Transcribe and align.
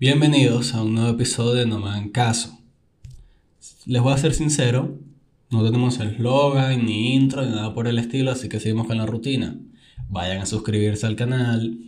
Bienvenidos 0.00 0.74
a 0.74 0.82
un 0.84 0.94
nuevo 0.94 1.10
episodio 1.10 1.54
de 1.54 1.66
No 1.66 1.80
me 1.80 1.88
hagan 1.88 2.10
caso. 2.10 2.56
Les 3.84 4.00
voy 4.00 4.12
a 4.12 4.16
ser 4.16 4.32
sincero, 4.32 4.96
no 5.50 5.64
tenemos 5.64 5.98
eslogan, 5.98 6.86
ni 6.86 7.16
intro, 7.16 7.44
ni 7.44 7.50
nada 7.50 7.74
por 7.74 7.88
el 7.88 7.98
estilo, 7.98 8.30
así 8.30 8.48
que 8.48 8.60
seguimos 8.60 8.86
con 8.86 8.96
la 8.96 9.06
rutina. 9.06 9.58
Vayan 10.08 10.40
a 10.40 10.46
suscribirse 10.46 11.04
al 11.04 11.16
canal, 11.16 11.80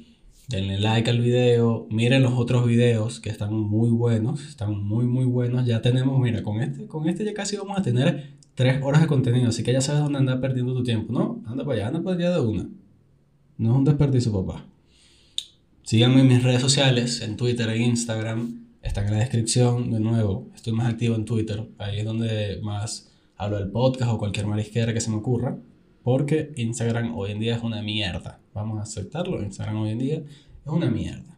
denle 0.49 0.81
like 0.81 1.09
al 1.09 1.21
video, 1.21 1.87
miren 1.89 2.25
los 2.25 2.33
otros 2.33 2.67
videos 2.67 3.21
que 3.21 3.31
están 3.31 3.55
muy 3.55 3.91
buenos, 3.91 4.45
están 4.45 4.77
muy 4.83 5.05
muy 5.05 5.25
buenos. 5.25 5.65
Ya 5.65 5.81
tenemos, 5.81 6.19
mira, 6.19 6.43
con 6.43 6.61
este, 6.61 6.89
con 6.89 7.09
este 7.09 7.25
ya 7.25 7.33
casi 7.33 7.59
vamos 7.59 7.79
a 7.79 7.83
tener 7.83 8.33
3 8.57 8.83
horas 8.83 9.03
de 9.03 9.07
contenido, 9.07 9.51
así 9.51 9.63
que 9.63 9.73
ya 9.73 9.81
sabes 9.81 10.03
dónde 10.03 10.19
andar 10.19 10.41
perdiendo 10.41 10.75
tu 10.75 10.83
tiempo, 10.83 11.13
¿no? 11.13 11.45
Anda 11.47 11.65
para 11.65 11.77
allá, 11.77 11.87
anda 11.87 12.03
para 12.03 12.17
allá 12.17 12.33
de 12.33 12.41
una. 12.41 12.69
No 13.57 13.71
es 13.71 13.77
un 13.77 13.85
desperdicio, 13.85 14.33
papá. 14.33 14.67
Síganme 15.91 16.21
en 16.21 16.29
mis 16.29 16.45
redes 16.45 16.61
sociales, 16.61 17.21
en 17.21 17.37
Twitter 17.37 17.69
e 17.69 17.79
Instagram. 17.79 18.65
Están 18.81 19.07
en 19.07 19.15
la 19.15 19.19
descripción. 19.19 19.91
De 19.91 19.99
nuevo, 19.99 20.49
estoy 20.55 20.73
más 20.73 20.89
activo 20.89 21.17
en 21.17 21.25
Twitter. 21.25 21.69
Ahí 21.79 21.99
es 21.99 22.05
donde 22.05 22.61
más 22.63 23.11
hablo 23.37 23.59
del 23.59 23.73
podcast 23.73 24.13
o 24.13 24.17
cualquier 24.17 24.47
marisquera 24.47 24.95
que 24.95 25.01
se 25.01 25.11
me 25.11 25.17
ocurra. 25.17 25.59
Porque 26.05 26.53
Instagram 26.55 27.19
hoy 27.19 27.33
en 27.33 27.41
día 27.41 27.57
es 27.57 27.65
una 27.65 27.83
mierda. 27.83 28.39
Vamos 28.55 28.79
a 28.79 28.83
aceptarlo. 28.83 29.43
Instagram 29.43 29.79
hoy 29.79 29.91
en 29.91 29.99
día 29.99 30.15
es 30.19 30.73
una 30.73 30.89
mierda. 30.89 31.37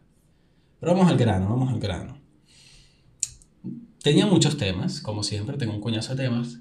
Pero 0.79 0.93
vamos 0.93 1.09
al 1.09 1.17
grano, 1.17 1.49
vamos 1.49 1.73
al 1.73 1.79
grano. 1.79 2.19
Tenía 4.03 4.27
muchos 4.27 4.55
temas, 4.57 5.01
como 5.01 5.23
siempre, 5.23 5.57
tengo 5.57 5.73
un 5.73 5.81
coñazo 5.81 6.13
de 6.13 6.25
temas. 6.25 6.59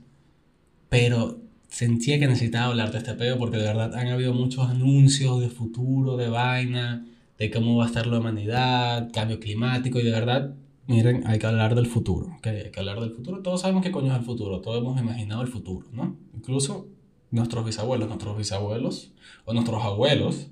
Pero 0.88 1.42
sentía 1.68 2.18
que 2.18 2.26
necesitaba 2.26 2.68
hablar 2.68 2.90
de 2.90 2.96
este 2.96 3.12
peo 3.12 3.36
porque 3.36 3.58
de 3.58 3.64
verdad 3.64 3.94
han 3.94 4.08
habido 4.08 4.32
muchos 4.32 4.66
anuncios 4.70 5.42
de 5.42 5.50
futuro, 5.50 6.16
de 6.16 6.30
vaina, 6.30 7.04
de 7.38 7.50
cómo 7.50 7.76
va 7.76 7.84
a 7.84 7.86
estar 7.88 8.06
la 8.06 8.18
humanidad, 8.18 9.10
cambio 9.12 9.40
climático 9.40 9.98
y 9.98 10.04
de 10.04 10.10
verdad, 10.10 10.54
miren, 10.86 11.26
hay 11.26 11.38
que 11.38 11.46
hablar 11.46 11.74
del 11.74 11.86
futuro, 11.86 12.38
hay 12.42 12.70
que 12.70 12.80
hablar 12.80 13.00
del 13.00 13.12
futuro. 13.12 13.42
Todos 13.42 13.62
sabemos 13.62 13.82
qué 13.82 13.90
coño 13.90 14.12
es 14.12 14.18
el 14.18 14.24
futuro, 14.24 14.60
todos 14.60 14.78
hemos 14.78 15.00
imaginado 15.00 15.42
el 15.42 15.48
futuro, 15.48 15.86
¿no? 15.92 16.16
Incluso 16.34 16.88
nuestros 17.30 17.64
bisabuelos, 17.64 18.08
nuestros 18.08 18.36
bisabuelos 18.36 19.12
o 19.44 19.54
nuestros 19.54 19.82
abuelos 19.82 20.48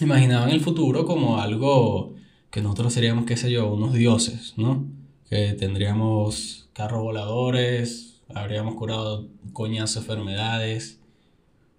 imaginaban 0.00 0.50
el 0.50 0.60
futuro 0.60 1.06
como 1.06 1.40
algo 1.40 2.14
que 2.50 2.62
nosotros 2.62 2.92
seríamos, 2.92 3.24
qué 3.26 3.36
sé 3.36 3.50
yo, 3.50 3.72
unos 3.72 3.92
dioses, 3.92 4.54
¿no? 4.56 4.86
Que 5.28 5.52
tendríamos 5.52 6.68
carros 6.72 7.02
voladores, 7.02 8.22
habríamos 8.34 8.74
curado 8.74 9.28
coñazo 9.52 10.00
enfermedades, 10.00 11.00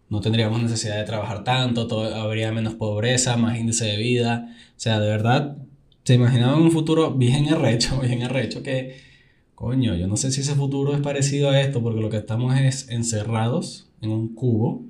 no 0.10 0.22
tendríamos 0.22 0.62
necesidad 0.62 0.98
de 0.98 1.04
trabajar 1.04 1.44
tanto, 1.44 1.88
todo, 1.88 2.14
habría 2.16 2.52
menos 2.52 2.76
pobreza, 2.76 3.38
más 3.38 3.58
índice 3.60 3.86
de 3.86 3.98
vida. 3.98 4.56
O 4.72 4.80
sea, 4.80 5.00
de 5.00 5.08
verdad, 5.08 5.58
se 6.04 6.16
imaginaban 6.16 6.62
un 6.62 6.72
futuro 6.72 7.14
bien 7.14 7.48
arrecho, 7.54 8.00
bien 8.02 8.24
arrecho, 8.24 8.64
que, 8.64 8.98
coño, 9.56 9.96
yo 9.96 10.08
no 10.08 10.18
sé 10.18 10.32
si 10.32 10.42
ese 10.42 10.56
futuro 10.56 10.94
es 10.94 11.02
parecido 11.02 11.50
a 11.50 11.62
esto, 11.62 11.82
porque 11.82 12.02
lo 12.02 12.10
que 12.10 12.18
estamos 12.18 12.58
es 12.60 12.90
encerrados 12.90 13.90
en 14.02 14.12
un 14.12 14.34
cubo, 14.34 14.84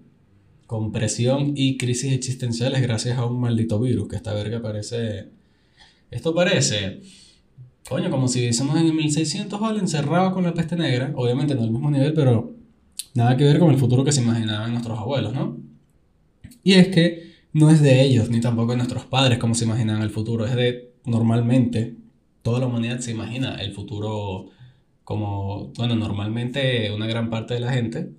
con 0.67 0.91
presión 0.91 1.53
y 1.55 1.77
crisis 1.77 2.13
existenciales 2.13 2.81
gracias 2.81 3.17
a 3.17 3.25
un 3.25 3.39
maldito 3.39 3.79
virus, 3.79 4.07
que 4.07 4.15
esta 4.15 4.33
verga 4.33 4.61
parece... 4.61 5.29
Esto 6.11 6.33
parece 6.33 7.01
coño, 7.89 8.11
como 8.11 8.27
si 8.27 8.39
viviésemos 8.39 8.79
en 8.79 8.85
el 8.85 8.93
1600, 8.93 9.59
¿vale? 9.59 9.79
Encerrados 9.79 10.31
con 10.33 10.43
la 10.43 10.53
peste 10.53 10.75
negra, 10.75 11.11
obviamente 11.15 11.55
no 11.55 11.63
al 11.63 11.71
mismo 11.71 11.89
nivel, 11.89 12.13
pero 12.13 12.53
nada 13.13 13.37
que 13.37 13.43
ver 13.43 13.59
con 13.59 13.71
el 13.71 13.77
futuro 13.77 14.03
que 14.03 14.11
se 14.11 14.21
imaginaban 14.21 14.71
nuestros 14.71 14.97
abuelos, 14.97 15.33
¿no? 15.33 15.57
Y 16.63 16.73
es 16.73 16.89
que 16.89 17.29
no 17.53 17.69
es 17.69 17.81
de 17.81 18.01
ellos, 18.01 18.29
ni 18.29 18.41
tampoco 18.41 18.71
de 18.71 18.77
nuestros 18.77 19.05
padres 19.05 19.39
como 19.39 19.55
se 19.55 19.65
imaginaban 19.65 20.01
el 20.01 20.09
futuro, 20.09 20.45
es 20.45 20.55
de 20.55 20.93
normalmente 21.05 21.95
toda 22.41 22.59
la 22.59 22.67
humanidad 22.67 22.99
se 22.99 23.11
imagina 23.11 23.55
el 23.55 23.73
futuro 23.73 24.47
como, 25.03 25.71
bueno, 25.75 25.95
normalmente 25.95 26.91
una 26.91 27.07
gran 27.07 27.29
parte 27.29 27.55
de 27.55 27.59
la 27.59 27.73
gente 27.73 28.11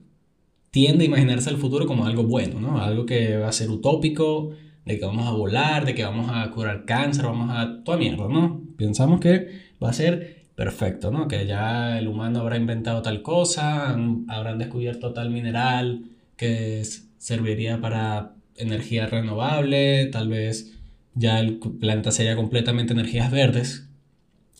tiende 0.70 1.04
a 1.04 1.08
imaginarse 1.08 1.50
el 1.50 1.56
futuro 1.56 1.86
como 1.86 2.06
algo 2.06 2.24
bueno, 2.24 2.60
¿no? 2.60 2.80
Algo 2.80 3.06
que 3.06 3.36
va 3.36 3.48
a 3.48 3.52
ser 3.52 3.70
utópico, 3.70 4.50
de 4.84 4.98
que 4.98 5.04
vamos 5.04 5.26
a 5.26 5.32
volar, 5.32 5.84
de 5.84 5.94
que 5.94 6.04
vamos 6.04 6.30
a 6.32 6.50
curar 6.50 6.84
cáncer, 6.84 7.24
vamos 7.24 7.50
a 7.50 7.82
toda 7.84 7.98
mierda, 7.98 8.28
¿no? 8.28 8.62
Pensamos 8.76 9.20
que 9.20 9.48
va 9.82 9.90
a 9.90 9.92
ser 9.92 10.39
perfecto, 10.60 11.10
¿no? 11.10 11.26
Que 11.26 11.46
ya 11.46 11.98
el 11.98 12.06
humano 12.06 12.40
habrá 12.40 12.58
inventado 12.58 13.00
tal 13.00 13.22
cosa, 13.22 13.96
habrán 14.28 14.58
descubierto 14.58 15.14
tal 15.14 15.30
mineral 15.30 16.10
que 16.36 16.84
serviría 17.16 17.80
para 17.80 18.34
energía 18.56 19.06
renovable, 19.06 20.04
tal 20.12 20.28
vez 20.28 20.78
ya 21.14 21.40
el 21.40 21.56
planeta 21.56 22.10
sería 22.10 22.36
completamente 22.36 22.92
energías 22.92 23.30
verdes. 23.30 23.88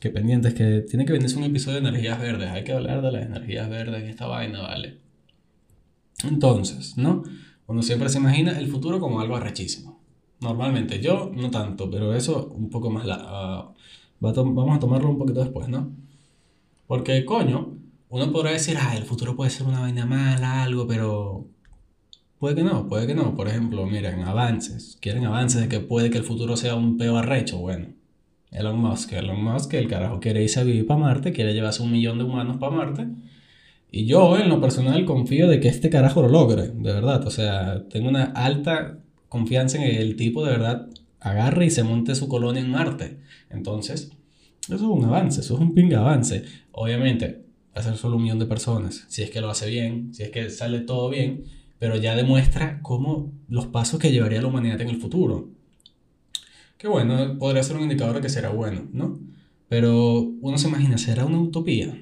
Que 0.00 0.08
pendientes, 0.08 0.54
que 0.54 0.80
tiene 0.88 1.04
que 1.04 1.12
venirse 1.12 1.36
un 1.36 1.44
episodio 1.44 1.82
de 1.82 1.88
energías 1.88 2.18
verdes. 2.18 2.48
Hay 2.48 2.64
que 2.64 2.72
hablar 2.72 3.02
de 3.02 3.12
las 3.12 3.26
energías 3.26 3.68
verdes 3.68 4.02
en 4.02 4.08
esta 4.08 4.26
vaina, 4.26 4.62
¿vale? 4.62 5.00
Entonces, 6.24 6.96
¿no? 6.96 7.24
Uno 7.66 7.82
siempre 7.82 8.08
se 8.08 8.16
imagina 8.16 8.58
el 8.58 8.68
futuro 8.68 9.00
como 9.00 9.20
algo 9.20 9.36
arrechísimo. 9.36 10.00
Normalmente, 10.40 10.98
yo 11.00 11.30
no 11.36 11.50
tanto, 11.50 11.90
pero 11.90 12.14
eso 12.14 12.46
un 12.56 12.70
poco 12.70 12.88
más... 12.88 13.04
La, 13.04 13.74
vamos 14.20 14.76
a 14.76 14.80
tomarlo 14.80 15.10
un 15.10 15.18
poquito 15.18 15.40
después, 15.40 15.68
¿no? 15.68 15.90
Porque, 16.86 17.24
coño, 17.24 17.76
uno 18.08 18.32
podrá 18.32 18.50
decir, 18.52 18.76
ah, 18.80 18.96
el 18.96 19.04
futuro 19.04 19.36
puede 19.36 19.50
ser 19.50 19.66
una 19.66 19.80
vaina 19.80 20.06
mala, 20.06 20.62
algo, 20.62 20.86
pero 20.86 21.46
puede 22.38 22.56
que 22.56 22.64
no, 22.64 22.88
puede 22.88 23.06
que 23.06 23.14
no. 23.14 23.36
Por 23.36 23.48
ejemplo, 23.48 23.86
miren, 23.86 24.22
avances. 24.22 24.98
Quieren 25.00 25.24
avances 25.24 25.60
de 25.60 25.68
que 25.68 25.80
puede 25.80 26.10
que 26.10 26.18
el 26.18 26.24
futuro 26.24 26.56
sea 26.56 26.74
un 26.74 26.98
peo 26.98 27.16
arrecho. 27.16 27.58
Bueno, 27.58 27.86
Elon 28.50 28.78
Musk, 28.80 29.12
Elon 29.12 29.42
Musk, 29.42 29.74
el 29.74 29.88
carajo 29.88 30.18
quiere 30.20 30.42
irse 30.42 30.60
a 30.60 30.64
vivir 30.64 30.86
para 30.86 31.00
Marte, 31.00 31.32
quiere 31.32 31.54
llevarse 31.54 31.82
un 31.82 31.92
millón 31.92 32.18
de 32.18 32.24
humanos 32.24 32.56
para 32.58 32.74
Marte. 32.74 33.06
Y 33.92 34.06
yo, 34.06 34.36
en 34.38 34.48
lo 34.48 34.60
personal, 34.60 35.04
confío 35.04 35.48
de 35.48 35.60
que 35.60 35.68
este 35.68 35.90
carajo 35.90 36.22
lo 36.22 36.28
logre, 36.28 36.68
de 36.68 36.92
verdad. 36.92 37.26
O 37.26 37.30
sea, 37.30 37.84
tengo 37.88 38.08
una 38.08 38.24
alta 38.24 38.98
confianza 39.28 39.78
en 39.78 39.84
el 39.84 40.16
tipo 40.16 40.44
de 40.44 40.52
verdad 40.52 40.88
agarre 41.20 41.66
y 41.66 41.70
se 41.70 41.82
monte 41.82 42.14
su 42.14 42.28
colonia 42.28 42.60
en 42.60 42.70
Marte. 42.70 43.20
Entonces, 43.50 44.10
eso 44.64 44.74
es 44.74 44.82
un 44.82 45.04
avance, 45.04 45.40
eso 45.40 45.54
es 45.54 45.60
un 45.60 45.74
ping 45.74 45.92
avance. 45.92 46.44
Obviamente, 46.72 47.44
va 47.76 47.80
a 47.80 47.84
ser 47.84 47.96
solo 47.96 48.16
un 48.16 48.22
millón 48.22 48.38
de 48.38 48.46
personas, 48.46 49.04
si 49.08 49.22
es 49.22 49.30
que 49.30 49.40
lo 49.40 49.50
hace 49.50 49.68
bien, 49.68 50.12
si 50.14 50.22
es 50.22 50.30
que 50.30 50.50
sale 50.50 50.80
todo 50.80 51.10
bien, 51.10 51.44
pero 51.78 51.96
ya 51.96 52.14
demuestra 52.14 52.80
cómo 52.82 53.32
los 53.48 53.66
pasos 53.66 53.98
que 53.98 54.12
llevaría 54.12 54.42
la 54.42 54.48
humanidad 54.48 54.80
en 54.80 54.88
el 54.88 55.00
futuro. 55.00 55.48
Que 56.76 56.88
bueno, 56.88 57.38
podría 57.38 57.62
ser 57.62 57.76
un 57.76 57.82
indicador 57.82 58.16
de 58.16 58.22
que 58.22 58.28
será 58.28 58.50
bueno, 58.50 58.88
¿no? 58.92 59.20
Pero 59.68 60.20
uno 60.20 60.58
se 60.58 60.68
imagina, 60.68 60.98
¿será 60.98 61.24
una 61.24 61.38
utopía? 61.38 61.96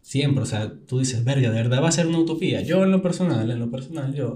Siempre, 0.00 0.42
o 0.42 0.46
sea, 0.46 0.72
tú 0.86 0.98
dices, 0.98 1.24
verga, 1.24 1.50
¿de 1.50 1.62
verdad 1.62 1.82
va 1.82 1.88
a 1.88 1.92
ser 1.92 2.06
una 2.06 2.18
utopía? 2.18 2.62
Yo 2.62 2.82
en 2.82 2.90
lo 2.90 3.02
personal, 3.02 3.50
en 3.50 3.58
lo 3.58 3.70
personal, 3.70 4.14
yo 4.14 4.34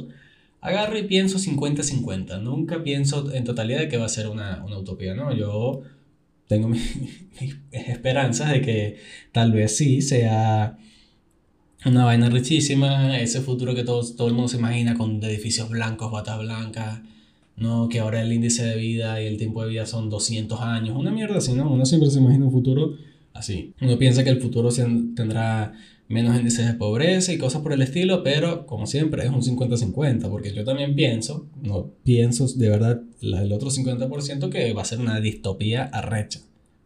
agarro 0.66 0.98
y 0.98 1.04
pienso 1.04 1.38
50-50. 1.38 2.42
Nunca 2.42 2.82
pienso 2.82 3.32
en 3.32 3.44
totalidad 3.44 3.78
de 3.78 3.88
que 3.88 3.98
va 3.98 4.06
a 4.06 4.08
ser 4.08 4.26
una, 4.26 4.64
utopía, 4.76 5.14
¿no? 5.14 5.32
Yo 5.32 5.82
tengo 6.48 6.68
mis, 6.68 6.98
esperanzas 7.70 8.50
de 8.50 8.62
que 8.62 8.96
tal 9.32 9.52
vez 9.52 9.76
sí 9.76 10.02
sea 10.02 10.76
una 11.84 12.04
vaina 12.04 12.28
richísima, 12.30 13.16
ese 13.20 13.40
futuro 13.42 13.76
que 13.76 13.84
todo, 13.84 14.02
todo 14.14 14.26
el 14.26 14.34
mundo 14.34 14.48
se 14.48 14.56
imagina 14.56 14.94
con 14.94 15.22
edificios 15.22 15.68
blancos, 15.70 16.10
batas 16.10 16.40
blancas, 16.40 17.00
¿no? 17.56 17.88
Que 17.88 18.00
ahora 18.00 18.20
el 18.20 18.32
índice 18.32 18.64
de 18.64 18.76
vida 18.76 19.22
y 19.22 19.26
el 19.26 19.36
tiempo 19.36 19.62
de 19.62 19.70
vida 19.70 19.86
son 19.86 20.10
200 20.10 20.60
años, 20.60 20.96
una 20.96 21.12
mierda 21.12 21.38
así, 21.38 21.52
¿no? 21.52 21.70
Uno 21.70 21.86
siempre 21.86 22.10
se 22.10 22.18
imagina 22.18 22.44
un 22.44 22.50
futuro 22.50 22.96
así. 23.34 23.72
Uno 23.80 23.96
piensa 23.98 24.24
que 24.24 24.30
el 24.30 24.40
futuro 24.40 24.70
tendrá 25.14 25.74
menos 26.08 26.36
índices 26.36 26.66
de 26.66 26.74
pobreza 26.74 27.32
y 27.32 27.38
cosas 27.38 27.62
por 27.62 27.72
el 27.72 27.82
estilo, 27.82 28.22
pero 28.22 28.66
como 28.66 28.86
siempre 28.86 29.24
es 29.24 29.30
un 29.30 29.42
50-50, 29.42 30.28
porque 30.30 30.54
yo 30.54 30.64
también 30.64 30.94
pienso, 30.94 31.46
no 31.62 31.90
pienso 32.04 32.46
de 32.46 32.68
verdad 32.68 33.02
el 33.20 33.52
otro 33.52 33.70
50% 33.70 34.48
que 34.48 34.72
va 34.72 34.82
a 34.82 34.84
ser 34.84 35.00
una 35.00 35.20
distopía 35.20 35.84
arrecha. 35.84 36.40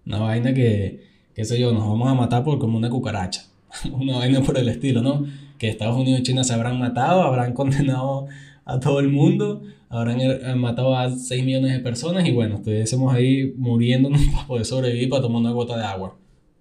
Una 0.06 0.18
vaina 0.18 0.54
que, 0.54 1.04
qué 1.34 1.44
sé 1.44 1.60
yo, 1.60 1.72
nos 1.72 1.86
vamos 1.86 2.08
a 2.08 2.14
matar 2.14 2.44
por 2.44 2.58
como 2.58 2.78
una 2.78 2.88
cucaracha. 2.88 3.44
una 3.92 4.16
vaina 4.16 4.40
por 4.40 4.58
el 4.58 4.68
estilo, 4.68 5.02
¿no? 5.02 5.24
Que 5.58 5.68
Estados 5.68 5.96
Unidos 5.96 6.20
y 6.20 6.22
China 6.22 6.42
se 6.42 6.54
habrán 6.54 6.78
matado, 6.78 7.22
habrán 7.22 7.52
condenado 7.52 8.26
a 8.64 8.80
todo 8.80 9.00
el 9.00 9.08
mundo, 9.08 9.62
habrán 9.90 10.20
er, 10.20 10.56
matado 10.56 10.96
a 10.96 11.10
6 11.10 11.44
millones 11.44 11.72
de 11.72 11.80
personas 11.80 12.26
y 12.26 12.32
bueno, 12.32 12.56
estuviésemos 12.56 13.12
ahí 13.12 13.52
muriéndonos 13.56 14.20
para 14.32 14.46
poder 14.46 14.64
sobrevivir, 14.64 15.10
para 15.10 15.22
tomar 15.22 15.42
una 15.42 15.50
gota 15.50 15.76
de 15.76 15.84
agua. 15.84 16.16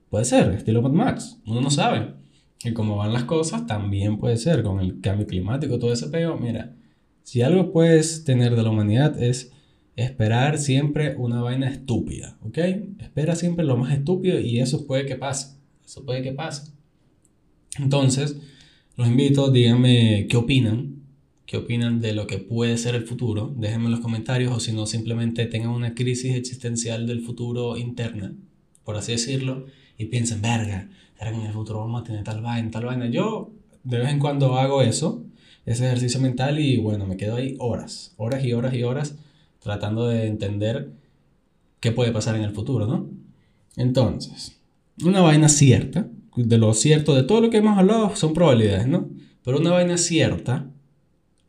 Puede 0.10 0.26
ser, 0.26 0.52
estilo 0.52 0.82
Mad 0.82 0.92
Max, 0.92 1.40
uno 1.46 1.62
no 1.62 1.70
sabe. 1.70 2.19
Y 2.64 2.74
como 2.74 2.98
van 2.98 3.14
las 3.14 3.24
cosas, 3.24 3.66
también 3.68 4.18
puede 4.18 4.38
ser 4.38 4.64
con 4.64 4.80
el 4.80 5.00
cambio 5.00 5.28
climático, 5.28 5.80
todo 5.80 5.94
ese 5.94 6.08
peo. 6.08 6.38
Mira, 6.38 6.76
si 7.24 7.42
algo 7.42 7.72
puedes 7.72 8.24
tener 8.24 8.56
de 8.56 8.64
la 8.64 8.70
humanidad 8.70 9.22
es 9.22 9.52
esperar 9.96 10.58
siempre 10.58 11.16
una 11.16 11.42
vaina 11.42 11.70
estúpida, 11.70 12.38
¿ok? 12.42 12.58
Espera 13.00 13.36
siempre 13.36 13.66
lo 13.66 13.78
más 13.78 13.94
estúpido 13.94 14.40
y 14.40 14.60
eso 14.60 14.88
puede 14.88 15.06
que 15.06 15.16
pase. 15.16 15.58
Eso 15.86 16.06
puede 16.06 16.22
que 16.22 16.34
pase. 16.34 16.72
Entonces, 17.78 18.38
los 18.96 19.08
invito, 19.08 19.52
díganme 19.52 20.28
qué 20.30 20.38
opinan, 20.38 21.04
qué 21.46 21.58
opinan 21.58 22.02
de 22.02 22.14
lo 22.14 22.28
que 22.28 22.38
puede 22.38 22.78
ser 22.78 22.96
el 22.96 23.06
futuro. 23.06 23.54
Déjenme 23.58 23.86
en 23.86 23.92
los 23.92 24.00
comentarios 24.02 24.54
o 24.54 24.60
si 24.60 24.74
no, 24.74 24.86
simplemente 24.86 25.46
tengan 25.46 25.72
una 25.72 25.96
crisis 25.96 26.36
existencial 26.36 27.08
del 27.08 27.22
futuro 27.22 27.78
interna. 27.78 28.36
por 28.84 28.98
así 28.98 29.12
decirlo, 29.12 29.68
y 30.00 30.06
piensan, 30.06 30.42
verga, 30.42 30.90
¿será 31.20 31.32
que 31.32 31.38
en 31.38 31.46
el 31.46 31.52
futuro 31.54 31.80
vamos 31.80 32.02
a 32.02 32.04
tener 32.06 32.24
tal 32.24 32.42
vaina, 32.42 32.72
tal 32.72 32.86
vaina? 32.86 33.08
Yo 33.08 33.52
de 33.84 34.00
vez 34.00 34.10
en 34.10 34.20
cuando 34.20 34.58
hago 34.58 34.82
eso, 34.82 35.26
ese 35.66 35.86
ejercicio 35.86 36.22
mental, 36.22 36.60
y 36.60 36.78
bueno, 36.78 37.06
me 37.06 37.18
quedo 37.18 37.36
ahí 37.36 37.58
horas, 37.60 38.14
horas 38.18 38.44
y 38.46 38.54
horas 38.54 38.74
y 38.74 38.84
horas 38.84 39.16
tratando 39.60 40.08
de 40.08 40.28
entender 40.28 40.94
qué 41.82 41.92
puede 41.92 42.12
pasar 42.12 42.36
en 42.38 42.44
el 42.44 42.52
futuro, 42.52 42.88
¿no? 42.88 43.10
Entonces, 43.76 44.62
una 45.04 45.22
vaina 45.22 45.50
cierta, 45.50 46.08
de 46.36 46.58
lo 46.58 46.74
cierto, 46.74 47.14
de 47.14 47.24
todo 47.24 47.42
lo 47.42 47.50
que 47.50 47.58
hemos 47.58 47.78
hablado 47.78 48.16
son 48.16 48.34
probabilidades, 48.34 48.88
¿no? 48.88 49.10
Pero 49.44 49.60
una 49.60 49.72
vaina 49.72 49.98
cierta 49.98 50.68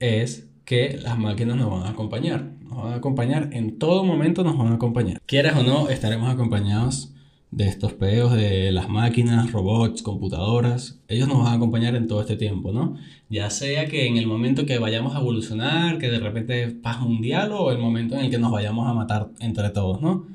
es 0.00 0.48
que 0.64 0.98
las 1.00 1.16
máquinas 1.16 1.56
nos 1.56 1.70
van 1.70 1.84
a 1.84 1.90
acompañar. 1.90 2.52
Nos 2.62 2.82
van 2.82 2.92
a 2.92 2.96
acompañar 2.96 3.50
en 3.52 3.78
todo 3.78 4.04
momento, 4.04 4.42
nos 4.42 4.58
van 4.58 4.68
a 4.68 4.74
acompañar. 4.74 5.20
Quieras 5.26 5.56
o 5.56 5.62
no, 5.62 5.88
estaremos 5.88 6.28
acompañados 6.28 7.12
de 7.50 7.66
estos 7.66 7.92
peos 7.94 8.32
de 8.32 8.70
las 8.70 8.88
máquinas, 8.88 9.50
robots, 9.50 10.02
computadoras. 10.02 11.00
Ellos 11.08 11.28
nos 11.28 11.38
van 11.38 11.48
a 11.48 11.56
acompañar 11.56 11.96
en 11.96 12.06
todo 12.06 12.20
este 12.20 12.36
tiempo, 12.36 12.72
¿no? 12.72 12.96
Ya 13.28 13.50
sea 13.50 13.86
que 13.86 14.06
en 14.06 14.16
el 14.16 14.26
momento 14.26 14.66
que 14.66 14.78
vayamos 14.78 15.16
a 15.16 15.20
evolucionar, 15.20 15.98
que 15.98 16.10
de 16.10 16.20
repente 16.20 16.68
paz 16.68 17.00
mundial 17.00 17.52
o 17.52 17.72
el 17.72 17.78
momento 17.78 18.14
en 18.14 18.26
el 18.26 18.30
que 18.30 18.38
nos 18.38 18.52
vayamos 18.52 18.88
a 18.88 18.94
matar 18.94 19.30
entre 19.40 19.70
todos, 19.70 20.00
¿no? 20.00 20.26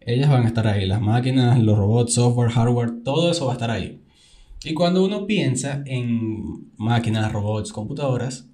Ellas 0.00 0.30
van 0.30 0.44
a 0.44 0.48
estar 0.48 0.66
ahí, 0.66 0.86
las 0.86 1.00
máquinas, 1.00 1.62
los 1.62 1.78
robots, 1.78 2.14
software, 2.14 2.50
hardware, 2.50 3.02
todo 3.02 3.30
eso 3.30 3.46
va 3.46 3.52
a 3.52 3.54
estar 3.54 3.70
ahí. 3.70 4.00
Y 4.64 4.72
cuando 4.72 5.04
uno 5.04 5.26
piensa 5.26 5.82
en 5.86 6.70
máquinas, 6.76 7.30
robots, 7.32 7.72
computadoras, 7.72 8.48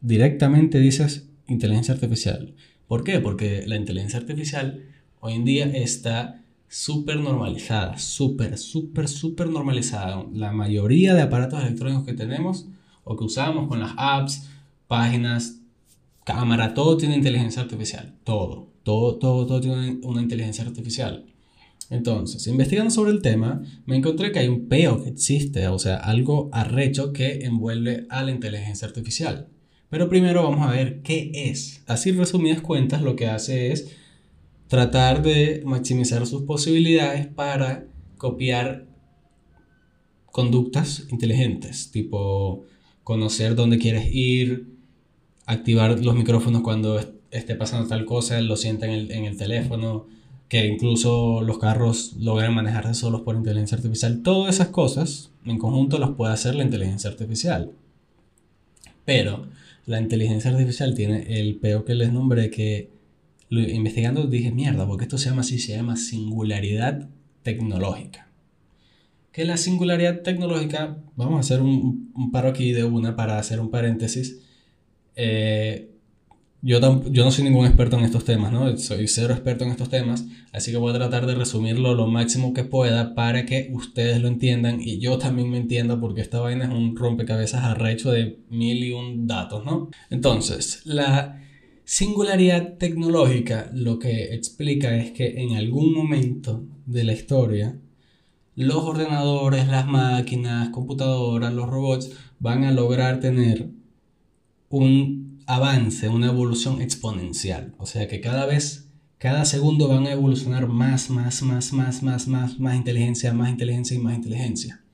directamente 0.00 0.78
dices 0.78 1.28
inteligencia 1.48 1.94
artificial. 1.94 2.54
¿Por 2.86 3.02
qué? 3.02 3.18
Porque 3.18 3.64
la 3.66 3.76
inteligencia 3.76 4.18
artificial 4.18 4.84
hoy 5.20 5.34
en 5.34 5.44
día 5.44 5.66
está 5.66 6.42
súper 6.68 7.18
normalizada, 7.18 7.98
súper, 7.98 8.58
súper, 8.58 9.08
súper 9.08 9.48
normalizada. 9.48 10.26
La 10.32 10.52
mayoría 10.52 11.14
de 11.14 11.22
aparatos 11.22 11.62
electrónicos 11.62 12.04
que 12.04 12.14
tenemos 12.14 12.68
o 13.04 13.16
que 13.16 13.24
usamos 13.24 13.68
con 13.68 13.80
las 13.80 13.92
apps, 13.96 14.48
páginas, 14.86 15.60
cámara, 16.24 16.74
todo 16.74 16.96
tiene 16.96 17.16
inteligencia 17.16 17.62
artificial. 17.62 18.14
Todo, 18.24 18.68
todo, 18.82 19.16
todo, 19.16 19.46
todo 19.46 19.60
tiene 19.60 19.98
una 20.02 20.20
inteligencia 20.20 20.64
artificial. 20.64 21.24
Entonces, 21.90 22.46
investigando 22.46 22.90
sobre 22.90 23.12
el 23.12 23.22
tema, 23.22 23.62
me 23.86 23.96
encontré 23.96 24.30
que 24.30 24.40
hay 24.40 24.48
un 24.48 24.68
peo 24.68 25.02
que 25.02 25.08
existe, 25.08 25.68
o 25.68 25.78
sea, 25.78 25.96
algo 25.96 26.50
arrecho 26.52 27.14
que 27.14 27.46
envuelve 27.46 28.06
a 28.10 28.22
la 28.22 28.30
inteligencia 28.30 28.86
artificial. 28.86 29.48
Pero 29.88 30.10
primero 30.10 30.42
vamos 30.42 30.68
a 30.68 30.70
ver 30.70 31.00
qué 31.00 31.30
es. 31.34 31.82
Así 31.86 32.12
resumidas 32.12 32.60
cuentas, 32.60 33.00
lo 33.00 33.16
que 33.16 33.26
hace 33.26 33.72
es 33.72 33.96
tratar 34.68 35.22
de 35.22 35.62
maximizar 35.64 36.26
sus 36.26 36.42
posibilidades 36.42 37.26
para 37.26 37.84
copiar 38.16 38.86
conductas 40.30 41.06
inteligentes, 41.10 41.90
tipo 41.90 42.64
conocer 43.02 43.54
dónde 43.54 43.78
quieres 43.78 44.08
ir, 44.12 44.68
activar 45.46 45.98
los 46.00 46.14
micrófonos 46.14 46.62
cuando 46.62 47.00
esté 47.30 47.54
pasando 47.54 47.88
tal 47.88 48.04
cosa, 48.04 48.40
lo 48.40 48.56
sienta 48.56 48.86
en 48.86 48.92
el, 48.92 49.10
en 49.10 49.24
el 49.24 49.36
teléfono, 49.36 50.06
que 50.48 50.66
incluso 50.66 51.40
los 51.42 51.58
carros 51.58 52.14
logran 52.18 52.54
manejarse 52.54 52.94
solos 52.94 53.22
por 53.22 53.36
inteligencia 53.36 53.76
artificial. 53.76 54.22
Todas 54.22 54.54
esas 54.54 54.68
cosas 54.68 55.30
en 55.44 55.58
conjunto 55.58 55.98
las 55.98 56.10
puede 56.10 56.32
hacer 56.32 56.54
la 56.54 56.64
inteligencia 56.64 57.10
artificial. 57.10 57.72
Pero 59.04 59.46
la 59.86 60.00
inteligencia 60.00 60.50
artificial 60.50 60.94
tiene 60.94 61.40
el 61.40 61.56
peo 61.56 61.84
que 61.84 61.94
les 61.94 62.12
nombré 62.12 62.50
que 62.50 62.90
investigando 63.50 64.26
dije, 64.26 64.50
mierda, 64.50 64.86
porque 64.86 65.04
esto 65.04 65.18
se 65.18 65.30
llama 65.30 65.40
así, 65.40 65.58
se 65.58 65.76
llama 65.76 65.96
singularidad 65.96 67.08
tecnológica. 67.42 68.28
Que 69.32 69.44
la 69.44 69.56
singularidad 69.56 70.22
tecnológica, 70.22 70.98
vamos 71.16 71.36
a 71.36 71.40
hacer 71.40 71.60
un, 71.62 72.12
un 72.14 72.30
paro 72.30 72.48
aquí 72.48 72.72
de 72.72 72.84
una 72.84 73.16
para 73.16 73.38
hacer 73.38 73.60
un 73.60 73.70
paréntesis. 73.70 74.40
Eh, 75.16 75.90
yo, 76.60 76.80
yo 77.10 77.24
no 77.24 77.30
soy 77.30 77.44
ningún 77.44 77.66
experto 77.66 77.96
en 77.96 78.04
estos 78.04 78.24
temas, 78.24 78.52
¿no? 78.52 78.76
Soy 78.76 79.06
cero 79.06 79.32
experto 79.32 79.64
en 79.64 79.70
estos 79.70 79.88
temas, 79.88 80.26
así 80.52 80.72
que 80.72 80.76
voy 80.76 80.90
a 80.90 80.96
tratar 80.96 81.26
de 81.26 81.36
resumirlo 81.36 81.94
lo 81.94 82.08
máximo 82.08 82.52
que 82.52 82.64
pueda 82.64 83.14
para 83.14 83.46
que 83.46 83.70
ustedes 83.72 84.20
lo 84.20 84.26
entiendan 84.26 84.80
y 84.80 84.98
yo 84.98 85.18
también 85.18 85.50
me 85.50 85.58
entienda 85.58 86.00
porque 86.00 86.20
esta 86.20 86.40
vaina 86.40 86.64
es 86.64 86.70
un 86.70 86.96
rompecabezas 86.96 87.62
arrecho 87.62 88.10
de 88.10 88.40
mil 88.50 88.82
y 88.82 88.92
un 88.92 89.28
datos, 89.28 89.64
¿no? 89.64 89.88
Entonces, 90.10 90.82
la 90.84 91.40
Singularidad 91.90 92.76
tecnológica 92.76 93.70
lo 93.72 93.98
que 93.98 94.34
explica 94.34 94.94
es 94.98 95.12
que 95.12 95.40
en 95.40 95.56
algún 95.56 95.94
momento 95.94 96.66
de 96.84 97.02
la 97.02 97.14
historia 97.14 97.78
los 98.54 98.84
ordenadores, 98.84 99.66
las 99.68 99.86
máquinas, 99.86 100.68
computadoras, 100.68 101.50
los 101.54 101.66
robots 101.66 102.10
van 102.40 102.64
a 102.64 102.72
lograr 102.72 103.20
tener 103.20 103.70
un 104.68 105.42
avance, 105.46 106.10
una 106.10 106.26
evolución 106.26 106.82
exponencial. 106.82 107.72
O 107.78 107.86
sea 107.86 108.06
que 108.06 108.20
cada 108.20 108.44
vez, 108.44 108.90
cada 109.16 109.46
segundo 109.46 109.88
van 109.88 110.06
a 110.06 110.12
evolucionar 110.12 110.68
más, 110.68 111.08
más, 111.08 111.40
más, 111.40 111.72
más, 111.72 112.02
más, 112.02 112.28
más, 112.28 112.60
más 112.60 112.76
inteligencia, 112.76 113.32
más 113.32 113.48
inteligencia 113.48 113.96
y 113.96 114.00
más 114.00 114.14
inteligencia. 114.14 114.84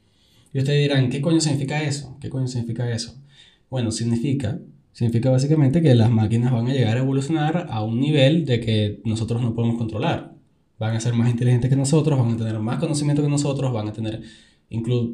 Y 0.52 0.58
ustedes 0.58 0.82
dirán, 0.82 1.10
¿qué 1.10 1.20
coño 1.20 1.40
significa 1.40 1.82
eso? 1.82 2.16
¿Qué 2.20 2.30
coño 2.30 2.46
significa 2.46 2.88
eso? 2.88 3.20
Bueno, 3.68 3.90
significa 3.90 4.60
Significa 4.94 5.28
básicamente 5.28 5.82
que 5.82 5.92
las 5.96 6.08
máquinas 6.08 6.52
van 6.52 6.68
a 6.68 6.72
llegar 6.72 6.96
a 6.96 7.00
evolucionar 7.00 7.66
a 7.68 7.82
un 7.82 7.98
nivel 7.98 8.46
de 8.46 8.60
que 8.60 9.02
nosotros 9.04 9.42
no 9.42 9.52
podemos 9.52 9.76
controlar. 9.76 10.34
Van 10.78 10.94
a 10.94 11.00
ser 11.00 11.14
más 11.14 11.28
inteligentes 11.28 11.68
que 11.68 11.74
nosotros, 11.74 12.16
van 12.16 12.30
a 12.30 12.36
tener 12.36 12.60
más 12.60 12.78
conocimiento 12.78 13.20
que 13.20 13.28
nosotros, 13.28 13.72
van 13.72 13.88
a 13.88 13.92
tener, 13.92 14.22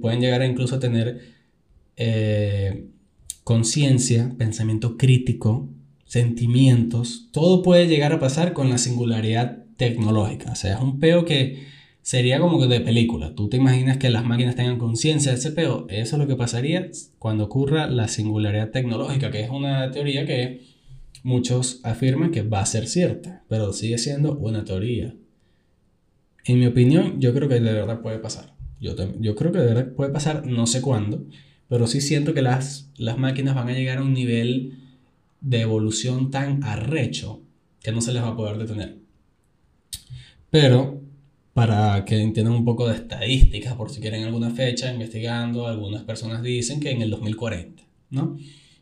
pueden 0.03 0.21
llegar 0.21 0.44
incluso 0.44 0.77
a 0.77 0.81
tener 0.81 1.23
eh, 1.97 2.88
conciencia, 3.43 4.35
pensamiento 4.37 4.99
crítico, 4.99 5.71
sentimientos. 6.05 7.31
Todo 7.33 7.62
puede 7.62 7.88
llegar 7.88 8.12
a 8.12 8.21
pasar 8.21 8.53
con 8.53 8.69
la 8.69 8.76
singularidad 8.76 9.65
tecnológica. 9.79 10.53
O 10.53 10.56
sea, 10.56 10.75
es 10.75 10.83
un 10.83 11.00
peo 11.00 11.25
que 11.25 11.65
sería 12.02 12.41
como 12.41 12.61
que 12.61 12.67
de 12.67 12.81
película. 12.81 13.35
Tú 13.35 13.49
te 13.49 13.56
imaginas 13.56 13.99
que 13.99 14.11
las 14.11 14.25
máquinas 14.25 14.56
tengan 14.56 14.79
conciencia 14.79 15.32
de 15.32 15.38
ese 15.38 15.52
peo. 15.52 15.87
Eso 15.88 16.16
es 16.16 16.21
lo 16.21 16.26
que 16.26 16.37
pasaría 16.37 16.90
cuando 17.19 17.45
ocurra 17.45 17.88
la 17.88 18.09
singularidad 18.09 18.71
tecnológica, 18.71 19.30
que 19.30 19.42
es 19.42 19.50
una 19.50 19.90
teoría 19.90 20.26
que 20.26 20.62
muchos 21.23 21.80
afirman 21.83 22.30
que 22.30 22.42
va 22.42 22.61
a 22.61 22.66
ser 22.66 22.87
cierta, 22.87 23.45
pero 23.49 23.73
sigue 23.73 23.99
siendo 23.99 24.37
una 24.38 24.64
teoría. 24.64 25.14
En 26.45 26.59
mi 26.59 26.66
opinión, 26.66 27.21
yo 27.21 27.35
creo 27.35 27.49
que 27.49 27.61
de 27.61 27.73
verdad 27.73 28.00
puede 28.00 28.19
pasar. 28.19 28.54
Yo, 28.80 28.95
yo 29.21 29.35
creo 29.35 29.52
que 29.52 29.59
de 29.59 29.66
verdad 29.66 29.92
puede 29.92 30.11
pasar, 30.11 30.47
no 30.47 30.66
sé 30.66 30.80
cuándo, 30.80 31.26
pero 31.69 31.87
sí 31.87 32.00
siento 32.00 32.33
que 32.33 32.42
las, 32.42 32.90
las 32.97 33.19
máquinas 33.19 33.54
van 33.54 33.69
a 33.69 33.75
llegar 33.75 33.99
a 33.99 34.02
un 34.02 34.14
nivel 34.14 34.78
de 35.40 35.61
evolución 35.61 36.30
tan 36.30 36.64
arrecho 36.64 37.42
que 37.83 37.92
no 37.92 38.00
se 38.00 38.12
les 38.12 38.23
va 38.23 38.28
a 38.28 38.37
poder 38.37 38.59
detener. 38.59 38.97
Pero 40.50 41.00
para 41.54 42.04
que 42.04 42.21
entiendan 42.21 42.54
un 42.54 42.64
poco 42.64 42.88
de 42.88 42.95
estadísticas, 42.95 43.75
por 43.75 43.90
si 43.90 44.00
quieren 44.00 44.25
alguna 44.25 44.50
fecha, 44.50 44.92
investigando, 44.92 45.66
algunas 45.66 46.04
personas 46.04 46.42
dicen 46.42 46.80
que 46.80 46.90
en 46.90 47.02
el 47.02 47.11
2040, 47.11 47.83
¿no? 48.11 48.37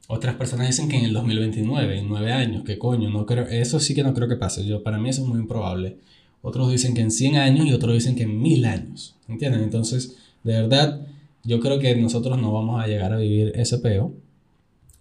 Otras 0.07 0.37
personas 0.37 0.69
dicen 0.69 0.89
que 0.89 0.97
en 0.97 1.05
el 1.05 1.13
2029, 1.13 1.99
en 1.99 2.09
nueve 2.09 2.33
años, 2.33 2.65
¿qué 2.65 2.79
coño? 2.79 3.11
No 3.11 3.27
creo, 3.27 3.47
eso 3.47 3.81
sí 3.81 3.95
que 3.95 4.03
no 4.03 4.15
creo 4.15 4.29
que 4.29 4.37
pase, 4.37 4.67
yo, 4.67 4.83
para 4.83 4.99
mí 4.99 5.09
eso 5.09 5.23
es 5.23 5.29
muy 5.29 5.39
improbable. 5.39 5.99
Otros 6.41 6.71
dicen 6.71 6.95
que 6.95 7.01
en 7.01 7.11
100 7.11 7.37
años 7.37 7.67
y 7.67 7.73
otros 7.73 7.95
dicen 7.95 8.15
que 8.15 8.23
en 8.23 8.41
1000 8.41 8.65
años, 8.65 9.17
¿entienden? 9.29 9.63
Entonces, 9.63 10.17
de 10.45 10.53
verdad, 10.53 11.07
yo 11.45 11.61
creo 11.61 11.79
que 11.79 11.95
nosotros 11.97 12.41
no 12.41 12.53
vamos 12.53 12.83
a 12.83 12.87
llegar 12.87 13.13
a 13.13 13.19
vivir 13.19 13.53
ese 13.55 13.79
peo, 13.79 14.15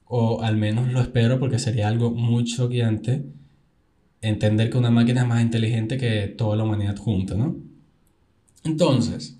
o 0.07 0.41
al 0.41 0.57
menos 0.57 0.91
lo 0.91 1.01
espero 1.01 1.39
porque 1.39 1.59
sería 1.59 1.87
algo 1.87 2.11
muy 2.11 2.45
choqueante 2.45 3.23
entender 4.21 4.69
que 4.69 4.77
una 4.77 4.91
máquina 4.91 5.21
es 5.21 5.27
más 5.27 5.41
inteligente 5.41 5.97
que 5.97 6.27
toda 6.27 6.55
la 6.55 6.63
humanidad 6.63 6.97
junta, 6.97 7.35
¿no? 7.35 7.55
Entonces, 8.63 9.37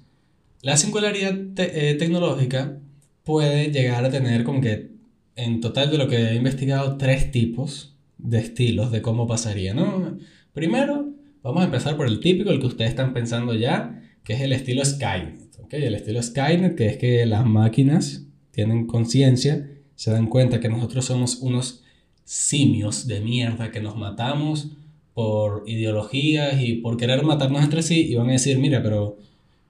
la 0.61 0.77
singularidad 0.77 1.35
eh, 1.57 1.95
tecnológica 1.97 2.79
puede 3.23 3.71
llegar 3.71 4.05
a 4.05 4.09
tener 4.09 4.43
como 4.43 4.61
que 4.61 4.91
en 5.35 5.61
total 5.61 5.91
de 5.91 5.97
lo 5.97 6.07
que 6.07 6.17
he 6.17 6.35
investigado 6.35 6.97
tres 6.97 7.31
tipos 7.31 7.95
de 8.17 8.39
estilos 8.39 8.91
de 8.91 9.01
cómo 9.01 9.27
pasaría, 9.27 9.73
¿no? 9.73 10.17
Primero, 10.53 11.13
vamos 11.43 11.61
a 11.61 11.65
empezar 11.65 11.95
por 11.97 12.07
el 12.07 12.19
típico, 12.19 12.49
el 12.49 12.59
que 12.59 12.67
ustedes 12.67 12.89
están 12.89 13.13
pensando 13.13 13.53
ya, 13.53 14.01
que 14.23 14.33
es 14.33 14.41
el 14.41 14.53
estilo 14.53 14.83
Skynet, 14.83 15.59
¿ok? 15.59 15.73
El 15.73 15.95
estilo 15.95 16.21
Skynet, 16.21 16.75
que 16.75 16.87
es 16.87 16.97
que 16.97 17.25
las 17.25 17.45
máquinas 17.45 18.25
tienen 18.51 18.87
conciencia, 18.87 19.69
se 19.95 20.11
dan 20.11 20.27
cuenta 20.27 20.59
que 20.59 20.69
nosotros 20.69 21.05
somos 21.05 21.37
unos 21.41 21.83
simios 22.27 23.07
de 23.07 23.21
mierda 23.21 23.71
que 23.71 23.79
nos 23.79 23.95
matamos 23.95 24.67
por 25.13 25.63
ideologías 25.65 26.61
y 26.61 26.73
por 26.73 26.97
querer 26.97 27.23
matarnos 27.23 27.63
entre 27.63 27.81
sí 27.81 28.05
y 28.05 28.15
van 28.15 28.27
a 28.27 28.33
decir, 28.33 28.59
mira, 28.59 28.83
pero 28.83 29.17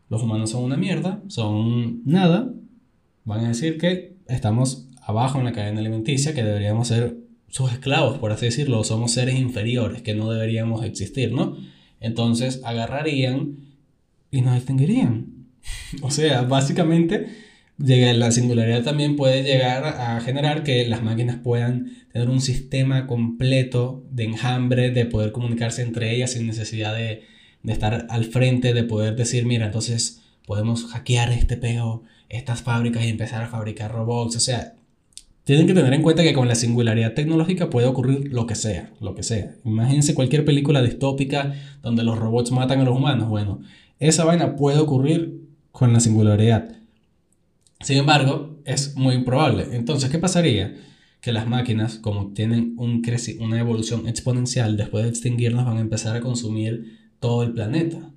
los 0.09 0.23
humanos 0.23 0.49
son 0.49 0.63
una 0.63 0.75
mierda, 0.75 1.21
son 1.27 2.01
nada, 2.03 2.51
van 3.25 3.45
a 3.45 3.49
decir 3.49 3.77
que 3.77 4.15
estamos 4.27 4.87
abajo 5.03 5.37
en 5.37 5.45
la 5.45 5.51
cadena 5.51 5.81
alimenticia, 5.81 6.33
que 6.33 6.43
deberíamos 6.43 6.87
ser 6.87 7.17
sus 7.47 7.71
esclavos, 7.71 8.17
por 8.17 8.31
así 8.31 8.47
decirlo, 8.47 8.83
somos 8.83 9.11
seres 9.11 9.35
inferiores, 9.35 10.01
que 10.01 10.15
no 10.15 10.31
deberíamos 10.31 10.83
existir, 10.83 11.31
¿no? 11.33 11.55
Entonces 11.99 12.61
agarrarían 12.63 13.57
y 14.31 14.41
nos 14.41 14.57
extinguirían. 14.57 15.27
o 16.01 16.09
sea, 16.09 16.41
básicamente 16.41 17.27
la 17.77 18.31
singularidad 18.31 18.83
también 18.83 19.15
puede 19.15 19.43
llegar 19.43 19.85
a 19.85 20.19
generar 20.21 20.63
que 20.63 20.87
las 20.87 21.03
máquinas 21.03 21.37
puedan 21.43 21.91
tener 22.11 22.29
un 22.29 22.41
sistema 22.41 23.05
completo 23.05 24.03
de 24.09 24.23
enjambre, 24.23 24.89
de 24.89 25.05
poder 25.05 25.31
comunicarse 25.31 25.83
entre 25.83 26.15
ellas 26.15 26.31
sin 26.31 26.47
necesidad 26.47 26.95
de, 26.95 27.23
de 27.61 27.73
estar 27.73 28.07
al 28.09 28.25
frente, 28.25 28.73
de 28.73 28.83
poder 28.83 29.15
decir, 29.15 29.45
mira, 29.45 29.67
entonces 29.67 30.23
podemos 30.47 30.85
hackear 30.85 31.31
este 31.31 31.57
peo, 31.57 32.03
estas 32.29 32.61
fábricas 32.63 33.03
y 33.05 33.09
empezar 33.09 33.43
a 33.43 33.47
fabricar 33.47 33.91
robots. 33.91 34.37
O 34.37 34.39
sea, 34.39 34.73
tienen 35.43 35.67
que 35.67 35.73
tener 35.73 35.93
en 35.93 36.01
cuenta 36.01 36.23
que 36.23 36.33
con 36.33 36.47
la 36.47 36.55
singularidad 36.55 37.13
tecnológica 37.13 37.69
puede 37.69 37.87
ocurrir 37.87 38.33
lo 38.33 38.47
que 38.47 38.55
sea, 38.55 38.91
lo 38.99 39.13
que 39.13 39.23
sea. 39.23 39.55
Imagínense 39.63 40.15
cualquier 40.15 40.43
película 40.43 40.81
distópica 40.81 41.53
donde 41.83 42.03
los 42.03 42.17
robots 42.17 42.51
matan 42.51 42.79
a 42.79 42.83
los 42.83 42.95
humanos. 42.95 43.29
Bueno, 43.29 43.59
esa 43.99 44.25
vaina 44.25 44.55
puede 44.55 44.79
ocurrir 44.79 45.41
con 45.71 45.93
la 45.93 45.99
singularidad. 45.99 46.76
Sin 47.81 47.97
embargo, 47.97 48.59
es 48.65 48.95
muy 48.95 49.15
improbable. 49.15 49.67
Entonces, 49.71 50.09
¿qué 50.09 50.19
pasaría? 50.19 50.75
Que 51.21 51.31
las 51.31 51.47
máquinas, 51.47 51.99
como 51.99 52.33
tienen 52.33 52.73
un 52.77 53.03
una 53.39 53.59
evolución 53.59 54.07
exponencial, 54.07 54.77
después 54.77 55.03
de 55.03 55.09
extinguirnos, 55.09 55.65
van 55.65 55.77
a 55.77 55.81
empezar 55.81 56.15
a 56.15 56.21
consumir 56.21 56.97
todo 57.19 57.43
el 57.43 57.53
planeta. 57.53 58.11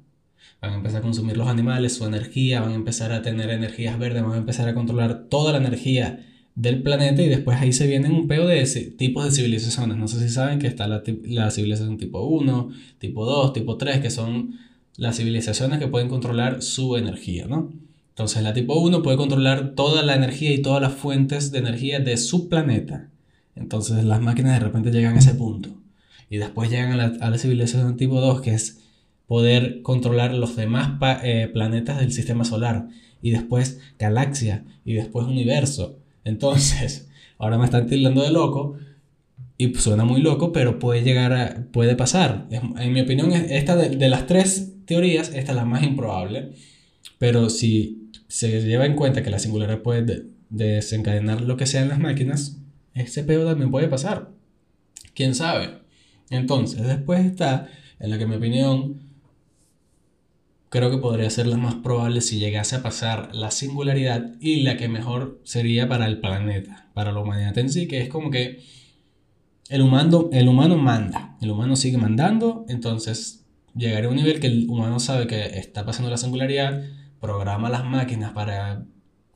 Van 0.61 0.73
a 0.73 0.77
empezar 0.77 1.01
a 1.01 1.03
consumir 1.03 1.37
los 1.37 1.49
animales, 1.49 1.95
su 1.95 2.05
energía, 2.05 2.61
van 2.61 2.73
a 2.73 2.75
empezar 2.75 3.13
a 3.13 3.23
tener 3.23 3.51
energías 3.51 3.99
verdes, 3.99 4.23
van 4.23 4.33
a 4.33 4.39
empezar 4.39 4.69
a 4.69 4.75
controlar 4.75 5.29
toda 5.29 5.53
la 5.53 5.59
energía 5.59 6.27
del 6.55 6.83
planeta 6.83 7.23
y 7.23 7.29
después 7.29 7.59
ahí 7.59 7.73
se 7.73 7.87
vienen 7.87 8.13
un 8.13 8.29
peo 8.29 8.47
de 8.47 8.65
tipos 8.99 9.25
de 9.25 9.31
civilizaciones. 9.31 9.97
No 9.97 10.09
sé 10.09 10.21
si 10.21 10.29
saben 10.29 10.59
que 10.59 10.67
está 10.67 10.87
la, 10.87 11.03
la 11.25 11.51
civilización 11.51 11.97
tipo 11.97 12.23
1, 12.23 12.71
tipo 12.99 13.25
2, 13.25 13.53
tipo 13.55 13.77
3, 13.77 14.01
que 14.01 14.11
son 14.11 14.59
las 14.97 15.17
civilizaciones 15.17 15.79
que 15.79 15.89
pueden 15.89 16.09
controlar 16.09 16.61
su 16.61 16.97
energía, 16.97 17.47
¿no? 17.47 17.73
Entonces 18.11 18.43
la 18.43 18.53
tipo 18.53 18.79
1 18.79 19.03
puede 19.03 19.17
controlar 19.17 19.75
toda 19.75 20.03
la 20.03 20.15
energía 20.15 20.53
y 20.53 20.63
todas 20.63 20.83
las 20.83 20.93
fuentes 20.93 21.53
de 21.53 21.59
energía 21.59 22.01
de 22.01 22.17
su 22.17 22.49
planeta. 22.49 23.09
Entonces 23.57 24.05
las 24.05 24.21
máquinas 24.21 24.55
de 24.55 24.67
repente 24.67 24.91
llegan 24.91 25.17
a 25.17 25.21
ese 25.21 25.35
punto. 25.35 25.71
Y 26.29 26.37
después 26.37 26.71
llegan 26.71 26.93
a 26.93 26.97
la, 26.97 27.13
a 27.21 27.31
la 27.31 27.39
civilización 27.39 27.97
tipo 27.97 28.21
2, 28.21 28.41
que 28.41 28.55
es 28.55 28.81
poder 29.31 29.83
controlar 29.83 30.35
los 30.35 30.57
demás 30.57 30.99
eh, 31.23 31.49
planetas 31.53 32.01
del 32.01 32.11
sistema 32.11 32.45
solar 32.45 32.89
y 33.23 33.31
después 33.31 33.79
galaxia 33.97 34.65
y 34.85 34.95
después 34.95 35.25
universo. 35.29 36.01
Entonces, 36.25 37.09
ahora 37.39 37.57
me 37.57 37.65
están 37.65 37.87
tildando 37.87 38.23
de 38.23 38.33
loco 38.33 38.77
y 39.57 39.73
suena 39.75 40.05
muy 40.05 40.21
loco, 40.21 40.51
pero 40.51 40.81
puede 40.81 41.05
llegar 41.05 41.33
a, 41.33 41.65
puede 41.71 41.95
pasar. 41.95 42.49
En 42.51 42.93
mi 42.93 43.03
opinión, 43.03 43.31
esta 43.31 43.77
de, 43.77 44.09
las 44.09 44.27
tres 44.27 44.73
teorías, 44.85 45.29
esta 45.29 45.53
es 45.53 45.57
la 45.57 45.65
más 45.65 45.85
improbable, 45.85 46.51
pero 47.19 47.51
si 47.51 48.00
se 48.31 48.63
lleva 48.63 48.87
en 48.87 48.95
cuenta 48.95 49.25
que 49.25 49.31
la 49.31 49.41
singularidad 49.41 49.83
puede 49.83 50.29
desencadenar 50.51 51.41
lo 51.41 51.57
que 51.57 51.67
sea 51.67 51.83
en 51.83 51.89
las 51.89 51.99
máquinas, 51.99 52.59
ese 52.95 53.25
pedo 53.25 53.45
también 53.45 53.73
puede 53.73 53.89
pasar. 53.89 54.31
¿Quién 55.15 55.35
sabe? 55.35 55.81
Entonces, 56.31 56.87
después 56.87 57.27
está 57.27 57.69
en 57.99 58.11
la 58.11 58.19
que 58.19 58.25
en 58.25 58.31
mi 58.31 58.37
opinión 58.37 59.03
creo 60.69 60.93
que 60.93 60.99
podría 60.99 61.29
ser 61.29 61.49
la 61.49 61.57
más 61.57 61.75
probable 61.75 62.21
si 62.21 62.39
llegase 62.39 62.77
a 62.77 62.83
pasar 62.83 63.35
la 63.35 63.51
singularidad 63.51 64.37
y 64.39 64.63
la 64.63 64.77
que 64.77 64.89
mejor 64.89 65.41
sería 65.43 65.89
para 65.89 66.07
el 66.07 66.21
planeta, 66.21 66.89
para 66.95 67.11
la 67.11 67.19
humanidad 67.19 67.59
en 67.59 67.69
sí, 67.69 67.89
que 67.89 68.01
es 68.01 68.09
como 68.09 68.31
que 68.31 68.61
el 69.71 69.83
humano, 69.83 70.31
el 70.33 70.49
humano 70.49 70.77
manda, 70.77 71.37
el 71.41 71.51
humano 71.51 71.75
sigue 71.75 71.99
mandando, 71.99 72.65
entonces 72.69 73.45
llegaría 73.75 74.07
a 74.07 74.11
un 74.11 74.17
nivel 74.17 74.39
que 74.39 74.47
el 74.47 74.71
humano 74.71 75.01
sabe 75.01 75.27
que 75.27 75.59
está 75.59 75.85
pasando 75.85 76.11
la 76.11 76.17
singularidad, 76.17 76.85
programa 77.21 77.69
las 77.69 77.85
máquinas 77.85 78.33
para 78.33 78.85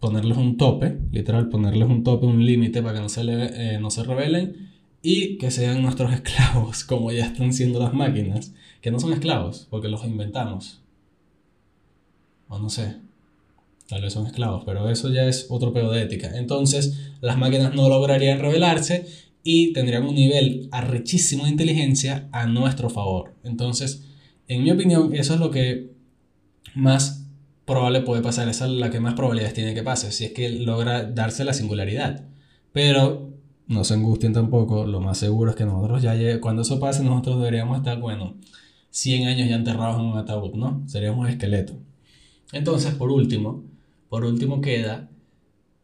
ponerles 0.00 0.36
un 0.36 0.56
tope, 0.56 0.98
literal, 1.12 1.48
ponerles 1.48 1.88
un 1.88 2.02
tope, 2.02 2.26
un 2.26 2.44
límite 2.44 2.82
para 2.82 2.94
que 2.94 3.00
no 3.00 3.08
se, 3.08 3.22
eh, 3.24 3.78
no 3.80 3.90
se 3.90 4.02
rebelen 4.02 4.70
y 5.02 5.38
que 5.38 5.50
sean 5.50 5.82
nuestros 5.82 6.12
esclavos, 6.14 6.84
como 6.84 7.12
ya 7.12 7.26
están 7.26 7.52
siendo 7.52 7.78
las 7.78 7.94
máquinas, 7.94 8.52
que 8.80 8.90
no 8.90 9.00
son 9.00 9.12
esclavos, 9.12 9.66
porque 9.70 9.88
los 9.88 10.04
inventamos, 10.04 10.82
o 12.48 12.58
no 12.58 12.68
sé, 12.68 12.96
tal 13.88 14.02
vez 14.02 14.12
son 14.12 14.26
esclavos, 14.26 14.64
pero 14.64 14.90
eso 14.90 15.10
ya 15.10 15.26
es 15.26 15.46
otro 15.48 15.72
pedo 15.72 15.90
de 15.90 16.02
ética. 16.02 16.36
Entonces, 16.36 17.12
las 17.20 17.38
máquinas 17.38 17.74
no 17.74 17.88
lograrían 17.88 18.40
rebelarse 18.40 19.06
y 19.42 19.72
tendrían 19.72 20.04
un 20.04 20.14
nivel 20.14 20.68
arrechísimo 20.72 21.44
de 21.44 21.50
inteligencia 21.50 22.28
a 22.32 22.46
nuestro 22.46 22.88
favor. 22.90 23.34
Entonces, 23.42 24.04
en 24.48 24.62
mi 24.64 24.70
opinión, 24.70 25.14
eso 25.14 25.34
es 25.34 25.40
lo 25.40 25.50
que 25.50 25.92
más 26.74 27.23
probable 27.64 28.02
puede 28.02 28.22
pasar, 28.22 28.48
esa 28.48 28.66
es 28.66 28.72
la 28.72 28.90
que 28.90 29.00
más 29.00 29.14
probabilidades 29.14 29.54
tiene 29.54 29.74
que 29.74 29.82
pase, 29.82 30.12
si 30.12 30.24
es 30.24 30.32
que 30.32 30.50
logra 30.50 31.04
darse 31.04 31.44
la 31.44 31.54
singularidad. 31.54 32.24
Pero 32.72 33.30
no 33.66 33.84
se 33.84 33.94
angustien 33.94 34.32
tampoco, 34.32 34.86
lo 34.86 35.00
más 35.00 35.18
seguro 35.18 35.50
es 35.50 35.56
que 35.56 35.64
nosotros 35.64 36.02
ya 36.02 36.40
cuando 36.40 36.62
eso 36.62 36.78
pase, 36.80 37.02
nosotros 37.02 37.38
deberíamos 37.38 37.78
estar, 37.78 37.98
bueno, 37.98 38.34
100 38.90 39.28
años 39.28 39.48
ya 39.48 39.56
enterrados 39.56 40.00
en 40.00 40.06
un 40.06 40.18
ataúd, 40.18 40.54
¿no? 40.54 40.82
Seríamos 40.86 41.28
esqueletos. 41.28 41.76
Entonces, 42.52 42.94
por 42.94 43.10
último, 43.10 43.64
por 44.08 44.24
último 44.24 44.60
queda 44.60 45.08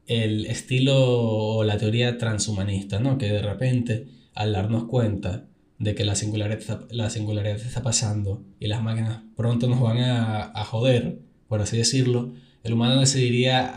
el 0.06 0.46
estilo 0.46 0.94
o 0.96 1.64
la 1.64 1.78
teoría 1.78 2.18
transhumanista, 2.18 3.00
¿no? 3.00 3.18
Que 3.18 3.26
de 3.26 3.42
repente, 3.42 4.08
al 4.34 4.52
darnos 4.52 4.84
cuenta 4.84 5.46
de 5.78 5.94
que 5.94 6.04
la 6.04 6.14
singularidad, 6.14 6.86
la 6.90 7.10
singularidad 7.10 7.56
está 7.56 7.82
pasando 7.82 8.42
y 8.60 8.66
las 8.68 8.82
máquinas 8.82 9.22
pronto 9.36 9.66
nos 9.66 9.80
van 9.80 9.98
a, 9.98 10.52
a 10.54 10.64
joder, 10.64 11.20
por 11.50 11.60
así 11.60 11.76
decirlo, 11.76 12.32
el 12.62 12.74
humano 12.74 13.00
decidiría 13.00 13.74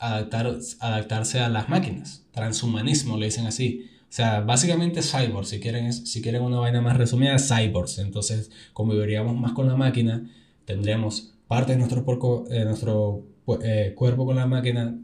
adaptar, 0.00 0.58
adaptarse 0.80 1.38
a 1.38 1.48
las 1.48 1.68
máquinas. 1.68 2.26
Transhumanismo, 2.32 3.16
le 3.16 3.26
dicen 3.26 3.46
así. 3.46 3.86
O 4.02 4.12
sea, 4.12 4.40
básicamente 4.40 5.00
cyborgs, 5.00 5.50
si 5.50 5.60
quieren, 5.60 5.92
si 5.92 6.20
quieren 6.20 6.42
una 6.42 6.58
vaina 6.58 6.80
más 6.80 6.96
resumida, 6.96 7.38
cyborgs. 7.38 8.00
Entonces, 8.00 8.50
conviviríamos 8.72 9.38
más 9.38 9.52
con 9.52 9.68
la 9.68 9.76
máquina, 9.76 10.28
tendríamos 10.64 11.32
parte 11.46 11.72
de 11.72 11.78
nuestro, 11.78 12.04
porco, 12.04 12.44
eh, 12.50 12.64
nuestro 12.64 13.22
eh, 13.62 13.92
cuerpo 13.94 14.26
con 14.26 14.34
la 14.34 14.46
máquina, 14.48 14.98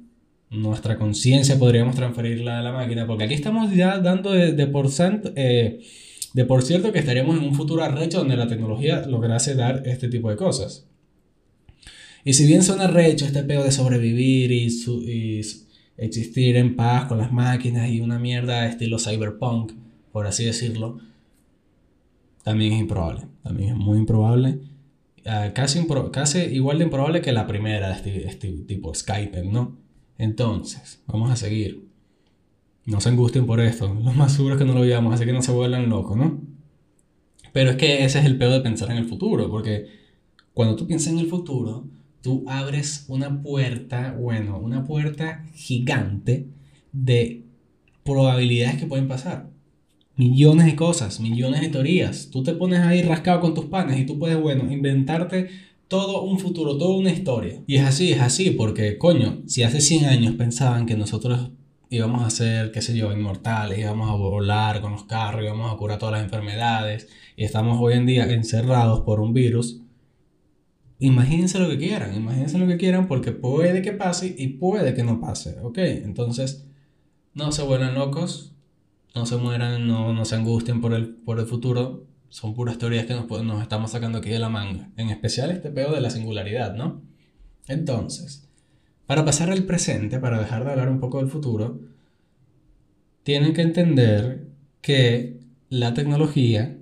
nuestra 0.50 0.98
conciencia 0.98 1.56
podríamos 1.56 1.94
transferirla 1.94 2.58
a 2.58 2.62
la 2.62 2.72
máquina, 2.72 3.06
porque 3.06 3.24
aquí 3.24 3.34
estamos 3.34 3.72
ya 3.72 4.00
dando 4.00 4.32
de, 4.32 4.66
por, 4.66 4.88
eh, 5.36 5.80
de 6.34 6.44
por 6.46 6.62
cierto 6.64 6.90
que 6.90 6.98
estaríamos 6.98 7.36
en 7.36 7.44
un 7.44 7.54
futuro 7.54 7.84
arrecho 7.84 8.18
donde 8.18 8.36
la 8.36 8.48
tecnología 8.48 9.06
lograse 9.06 9.54
dar 9.54 9.86
este 9.86 10.08
tipo 10.08 10.30
de 10.30 10.36
cosas. 10.36 10.88
Y 12.26 12.32
si 12.32 12.44
bien 12.44 12.64
suena 12.64 12.86
arrecho 12.86 13.24
este 13.24 13.44
pedo 13.44 13.62
de 13.62 13.70
sobrevivir 13.70 14.50
y, 14.50 14.66
y 14.66 15.40
existir 15.96 16.56
en 16.56 16.74
paz 16.74 17.04
con 17.04 17.18
las 17.18 17.30
máquinas 17.30 17.88
y 17.88 18.00
una 18.00 18.18
mierda 18.18 18.66
estilo 18.66 18.98
cyberpunk, 18.98 19.74
por 20.10 20.26
así 20.26 20.44
decirlo, 20.44 20.98
también 22.42 22.72
es 22.72 22.80
improbable. 22.80 23.26
También 23.44 23.70
es 23.70 23.76
muy 23.76 23.98
improbable. 23.98 24.58
Ah, 25.24 25.52
casi, 25.54 25.86
casi 26.10 26.38
igual 26.40 26.78
de 26.78 26.84
improbable 26.86 27.20
que 27.20 27.30
la 27.30 27.46
primera 27.46 27.92
este, 27.92 28.26
este, 28.26 28.50
tipo 28.66 28.92
Skype, 28.92 29.44
¿no? 29.44 29.78
Entonces, 30.18 31.04
vamos 31.06 31.30
a 31.30 31.36
seguir. 31.36 31.86
No 32.86 33.00
se 33.00 33.08
angustien 33.08 33.46
por 33.46 33.60
esto. 33.60 33.86
Lo 33.86 34.12
más 34.14 34.32
seguro 34.32 34.56
es 34.56 34.58
que 34.58 34.66
no 34.66 34.74
lo 34.74 34.80
veamos, 34.80 35.14
así 35.14 35.24
que 35.26 35.32
no 35.32 35.42
se 35.42 35.52
vuelvan 35.52 35.88
locos, 35.88 36.16
¿no? 36.16 36.40
Pero 37.52 37.70
es 37.70 37.76
que 37.76 38.04
ese 38.04 38.18
es 38.18 38.24
el 38.24 38.36
peor 38.36 38.50
de 38.50 38.62
pensar 38.62 38.90
en 38.90 38.96
el 38.96 39.06
futuro, 39.06 39.48
porque 39.48 39.86
cuando 40.54 40.74
tú 40.74 40.88
piensas 40.88 41.12
en 41.12 41.20
el 41.20 41.28
futuro, 41.28 41.86
tú 42.26 42.44
abres 42.48 43.04
una 43.06 43.40
puerta, 43.40 44.16
bueno, 44.18 44.58
una 44.58 44.84
puerta 44.84 45.44
gigante 45.54 46.48
de 46.90 47.44
probabilidades 48.02 48.78
que 48.80 48.86
pueden 48.86 49.06
pasar 49.06 49.48
millones 50.16 50.66
de 50.66 50.74
cosas, 50.74 51.20
millones 51.20 51.60
de 51.60 51.68
teorías. 51.68 52.30
Tú 52.32 52.42
te 52.42 52.54
pones 52.54 52.80
ahí 52.80 53.02
rascado 53.02 53.40
con 53.40 53.54
tus 53.54 53.66
panes 53.66 54.00
y 54.00 54.06
tú 54.06 54.18
puedes, 54.18 54.40
bueno, 54.40 54.72
inventarte 54.72 55.50
todo 55.86 56.22
un 56.22 56.40
futuro, 56.40 56.76
toda 56.76 56.96
una 56.96 57.12
historia. 57.12 57.62
Y 57.68 57.76
es 57.76 57.84
así, 57.84 58.10
es 58.10 58.20
así, 58.20 58.50
porque, 58.50 58.98
coño, 58.98 59.42
si 59.46 59.62
hace 59.62 59.80
100 59.80 60.06
años 60.06 60.34
pensaban 60.34 60.86
que 60.86 60.96
nosotros 60.96 61.50
íbamos 61.90 62.24
a 62.24 62.30
ser, 62.30 62.72
qué 62.72 62.82
sé 62.82 62.96
yo, 62.96 63.12
inmortales, 63.12 63.78
íbamos 63.78 64.10
a 64.10 64.14
volar 64.14 64.80
con 64.80 64.92
los 64.92 65.04
carros, 65.04 65.44
íbamos 65.44 65.72
a 65.72 65.76
curar 65.76 66.00
todas 66.00 66.14
las 66.14 66.24
enfermedades, 66.24 67.08
y 67.36 67.44
estamos 67.44 67.78
hoy 67.80 67.94
en 67.94 68.06
día 68.06 68.24
encerrados 68.32 69.02
por 69.02 69.20
un 69.20 69.32
virus, 69.32 69.82
imagínense 70.98 71.58
lo 71.58 71.68
que 71.68 71.78
quieran, 71.78 72.14
imagínense 72.14 72.58
lo 72.58 72.66
que 72.66 72.76
quieran, 72.76 73.06
porque 73.06 73.32
puede 73.32 73.82
que 73.82 73.92
pase 73.92 74.34
y 74.36 74.48
puede 74.48 74.94
que 74.94 75.04
no 75.04 75.20
pase, 75.20 75.58
¿ok? 75.62 75.78
Entonces, 75.78 76.66
no 77.34 77.52
se 77.52 77.62
vuelvan 77.62 77.94
locos, 77.94 78.54
no 79.14 79.26
se 79.26 79.36
mueran, 79.36 79.86
no, 79.86 80.12
no 80.12 80.24
se 80.24 80.36
angustien 80.36 80.80
por 80.80 80.92
el, 80.92 81.08
por 81.08 81.38
el 81.38 81.46
futuro. 81.46 82.06
Son 82.28 82.54
puras 82.54 82.78
teorías 82.78 83.06
que 83.06 83.14
nos, 83.14 83.28
nos 83.44 83.62
estamos 83.62 83.90
sacando 83.92 84.18
aquí 84.18 84.30
de 84.30 84.38
la 84.38 84.48
manga. 84.48 84.90
En 84.96 85.10
especial 85.10 85.50
este 85.50 85.70
pedo 85.70 85.94
de 85.94 86.00
la 86.00 86.10
singularidad, 86.10 86.74
¿no? 86.74 87.02
Entonces, 87.68 88.48
para 89.06 89.24
pasar 89.24 89.50
al 89.50 89.64
presente, 89.64 90.18
para 90.18 90.38
dejar 90.38 90.64
de 90.64 90.72
hablar 90.72 90.88
un 90.88 91.00
poco 91.00 91.18
del 91.18 91.28
futuro, 91.28 91.80
tienen 93.22 93.54
que 93.54 93.62
entender 93.62 94.48
que 94.80 95.40
la 95.68 95.94
tecnología 95.94 96.75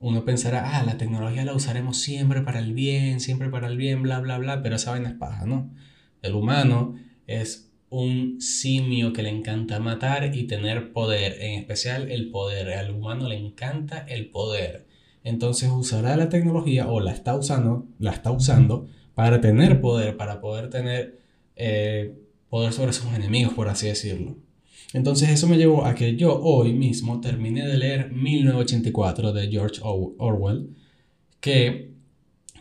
uno 0.00 0.24
pensará, 0.24 0.78
ah, 0.78 0.84
la 0.84 0.96
tecnología 0.96 1.44
la 1.44 1.54
usaremos 1.54 1.98
siempre 1.98 2.42
para 2.42 2.60
el 2.60 2.72
bien, 2.72 3.20
siempre 3.20 3.48
para 3.48 3.66
el 3.66 3.76
bien, 3.76 4.02
bla, 4.02 4.20
bla, 4.20 4.38
bla, 4.38 4.62
pero 4.62 4.76
esa 4.76 4.92
vaina 4.92 5.08
es 5.08 5.14
paja, 5.16 5.44
¿no? 5.46 5.70
El 6.22 6.34
humano 6.34 6.94
es 7.26 7.70
un 7.90 8.40
simio 8.40 9.12
que 9.12 9.22
le 9.22 9.30
encanta 9.30 9.80
matar 9.80 10.34
y 10.34 10.44
tener 10.44 10.92
poder, 10.92 11.40
en 11.40 11.58
especial 11.58 12.10
el 12.10 12.30
poder. 12.30 12.72
Al 12.74 12.90
humano 12.90 13.28
le 13.28 13.36
encanta 13.36 13.98
el 14.08 14.30
poder. 14.30 14.86
Entonces 15.24 15.70
usará 15.70 16.16
la 16.16 16.28
tecnología 16.28 16.88
o 16.88 17.00
la 17.00 17.12
está 17.12 17.34
usando, 17.34 17.86
la 17.98 18.12
está 18.12 18.30
usando 18.30 18.88
para 19.14 19.40
tener 19.40 19.80
poder, 19.80 20.16
para 20.16 20.40
poder 20.40 20.70
tener 20.70 21.18
eh, 21.56 22.14
poder 22.48 22.72
sobre 22.72 22.92
sus 22.92 23.12
enemigos, 23.14 23.54
por 23.54 23.68
así 23.68 23.88
decirlo. 23.88 24.36
Entonces 24.94 25.28
eso 25.28 25.46
me 25.48 25.58
llevó 25.58 25.84
a 25.84 25.94
que 25.94 26.16
yo 26.16 26.40
hoy 26.40 26.72
mismo 26.72 27.20
terminé 27.20 27.66
de 27.66 27.76
leer 27.76 28.10
1984 28.12 29.32
de 29.32 29.48
George 29.48 29.80
Orwell, 29.82 30.70
que 31.40 31.92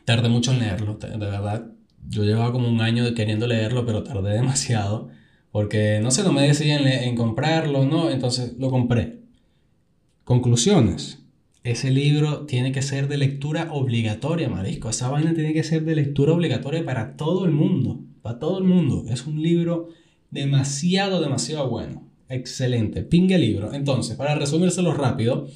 tardé 0.06 0.30
mucho 0.30 0.52
en 0.52 0.60
leerlo, 0.60 0.96
de 0.96 1.18
verdad. 1.18 1.72
Yo 2.10 2.24
llevaba 2.24 2.52
como 2.52 2.70
un 2.70 2.82
año 2.82 3.14
queriendo 3.14 3.48
leerlo, 3.48 3.86
pero 3.86 4.04
tardé 4.04 4.34
demasiado, 4.34 5.10
porque 5.52 6.00
no 6.02 6.12
sé, 6.12 6.24
no 6.24 6.34
me 6.34 6.48
decidí 6.48 6.72
en, 6.72 6.88
en 6.88 7.16
comprarlo, 7.16 7.86
¿no? 7.86 8.10
Entonces 8.10 8.56
lo 8.58 8.70
compré. 8.70 9.22
Conclusiones. 10.24 11.24
Ese 11.64 11.92
libro 11.92 12.46
tiene 12.46 12.72
que 12.72 12.82
ser 12.82 13.08
de 13.08 13.18
lectura 13.18 13.70
obligatoria, 13.72 14.50
marisco. 14.50 14.90
Esa 14.90 15.10
vaina 15.10 15.34
tiene 15.34 15.54
que 15.54 15.64
ser 15.64 15.84
de 15.84 15.96
lectura 15.96 16.34
obligatoria 16.34 16.86
para 16.86 17.18
todo 17.18 17.46
el 17.46 17.52
mundo. 17.52 18.00
Para 18.22 18.40
todo 18.40 18.58
el 18.60 18.64
mundo. 18.64 19.06
Es 19.10 19.26
un 19.26 19.42
libro 19.42 19.90
demasiado, 20.32 21.22
demasiado 21.22 21.70
bueno. 21.70 22.07
Excelente, 22.30 23.04
pingue 23.04 23.38
libro. 23.38 23.74
Entonces, 23.74 24.16
para 24.16 24.36
resumírselo 24.36 24.94
rápido, 24.94 25.48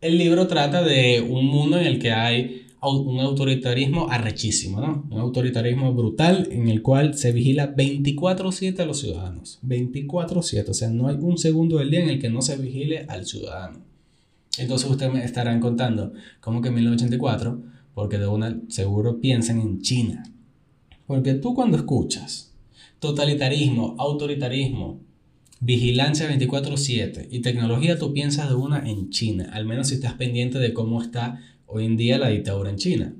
el 0.00 0.16
libro 0.16 0.46
trata 0.46 0.82
de 0.82 1.20
un 1.20 1.46
mundo 1.46 1.78
en 1.78 1.86
el 1.86 1.98
que 1.98 2.12
hay 2.12 2.66
un 2.80 3.18
autoritarismo 3.18 4.08
arrechísimo, 4.08 4.80
¿no? 4.80 5.06
Un 5.10 5.18
autoritarismo 5.18 5.92
brutal 5.92 6.48
en 6.52 6.68
el 6.68 6.80
cual 6.80 7.18
se 7.18 7.32
vigila 7.32 7.74
24/7 7.74 8.82
a 8.82 8.86
los 8.86 9.00
ciudadanos. 9.00 9.58
24/7, 9.62 10.70
o 10.70 10.74
sea, 10.74 10.88
no 10.88 11.08
hay 11.08 11.16
un 11.16 11.38
segundo 11.38 11.78
del 11.78 11.90
día 11.90 12.04
en 12.04 12.10
el 12.10 12.20
que 12.20 12.30
no 12.30 12.40
se 12.40 12.56
vigile 12.56 13.04
al 13.08 13.26
ciudadano. 13.26 13.80
Entonces 14.58 14.88
ustedes 14.88 15.12
me 15.12 15.24
estarán 15.24 15.60
contando, 15.60 16.12
¿cómo 16.40 16.62
que 16.62 16.70
1984? 16.70 17.60
Porque 17.94 18.18
de 18.18 18.28
una 18.28 18.60
seguro 18.68 19.20
piensan 19.20 19.60
en 19.60 19.80
China. 19.82 20.22
Porque 21.06 21.34
tú 21.34 21.54
cuando 21.54 21.76
escuchas 21.76 22.54
totalitarismo, 23.00 23.96
autoritarismo, 23.98 25.00
Vigilancia 25.60 26.28
24/7 26.28 27.26
y 27.30 27.40
tecnología 27.40 27.98
tú 27.98 28.12
piensas 28.12 28.48
de 28.48 28.54
una 28.54 28.88
en 28.88 29.10
China, 29.10 29.50
al 29.52 29.66
menos 29.66 29.88
si 29.88 29.96
estás 29.96 30.14
pendiente 30.14 30.58
de 30.58 30.72
cómo 30.72 31.02
está 31.02 31.40
hoy 31.66 31.84
en 31.84 31.96
día 31.96 32.18
la 32.18 32.28
dictadura 32.28 32.70
en 32.70 32.76
China. 32.76 33.14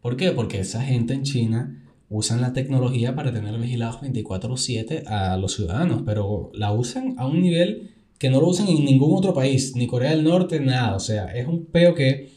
¿Por 0.00 0.16
qué? 0.16 0.30
Porque 0.30 0.60
esa 0.60 0.82
gente 0.82 1.12
en 1.14 1.24
China 1.24 1.82
usan 2.08 2.40
la 2.40 2.52
tecnología 2.52 3.14
para 3.16 3.32
tener 3.32 3.58
vigilados 3.58 4.00
24/7 4.00 5.02
a 5.06 5.36
los 5.36 5.54
ciudadanos, 5.54 6.02
pero 6.06 6.52
la 6.54 6.72
usan 6.72 7.14
a 7.18 7.26
un 7.26 7.40
nivel 7.40 7.90
que 8.18 8.30
no 8.30 8.40
lo 8.40 8.48
usan 8.48 8.68
en 8.68 8.84
ningún 8.84 9.16
otro 9.16 9.34
país, 9.34 9.74
ni 9.74 9.88
Corea 9.88 10.10
del 10.10 10.22
Norte, 10.22 10.60
nada. 10.60 10.94
O 10.94 11.00
sea, 11.00 11.34
es 11.34 11.48
un 11.48 11.66
peo 11.66 11.94
que 11.94 12.30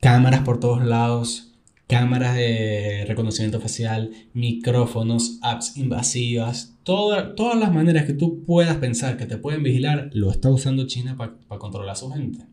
cámaras 0.00 0.40
por 0.40 0.58
todos 0.58 0.84
lados, 0.84 1.52
cámaras 1.88 2.36
de 2.36 3.06
reconocimiento 3.08 3.60
facial, 3.60 4.10
micrófonos, 4.34 5.38
apps 5.42 5.76
invasivas, 5.78 6.76
todas 6.84 7.58
las 7.58 7.72
maneras 7.72 8.04
que 8.04 8.12
tú 8.12 8.44
puedas 8.44 8.76
pensar 8.76 9.16
que 9.16 9.24
te 9.24 9.38
pueden 9.38 9.62
vigilar, 9.62 10.10
lo 10.12 10.30
está 10.30 10.50
usando 10.50 10.86
China 10.86 11.16
para 11.16 11.58
controlar 11.58 11.92
a 11.92 11.96
su 11.96 12.10
gente. 12.10 12.44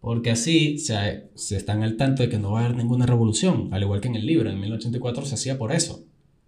Porque 0.00 0.30
así 0.30 0.78
se, 0.78 1.28
se 1.34 1.56
están 1.56 1.82
al 1.82 1.96
tanto 1.96 2.22
de 2.22 2.28
que 2.28 2.38
no 2.38 2.52
va 2.52 2.60
a 2.60 2.64
haber 2.66 2.76
ninguna 2.76 3.04
revolución, 3.04 3.68
al 3.72 3.82
igual 3.82 4.00
que 4.00 4.08
en 4.08 4.14
el 4.14 4.26
libro, 4.26 4.48
en 4.48 4.60
1084 4.60 5.26
se 5.26 5.34
hacía 5.34 5.58
por 5.58 5.72
eso. 5.72 6.04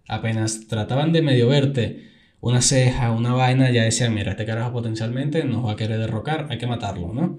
Apenas 0.07 0.67
trataban 0.67 1.11
de 1.11 1.21
medio 1.21 1.49
verte 1.49 2.07
una 2.39 2.61
ceja, 2.61 3.11
una 3.11 3.33
vaina, 3.33 3.69
ya 3.71 3.83
decían, 3.83 4.13
mira, 4.13 4.31
este 4.31 4.45
carajo 4.45 4.71
potencialmente 4.71 5.43
nos 5.43 5.65
va 5.65 5.73
a 5.73 5.75
querer 5.75 5.99
derrocar, 5.99 6.47
hay 6.49 6.57
que 6.57 6.67
matarlo, 6.67 7.13
¿no? 7.13 7.37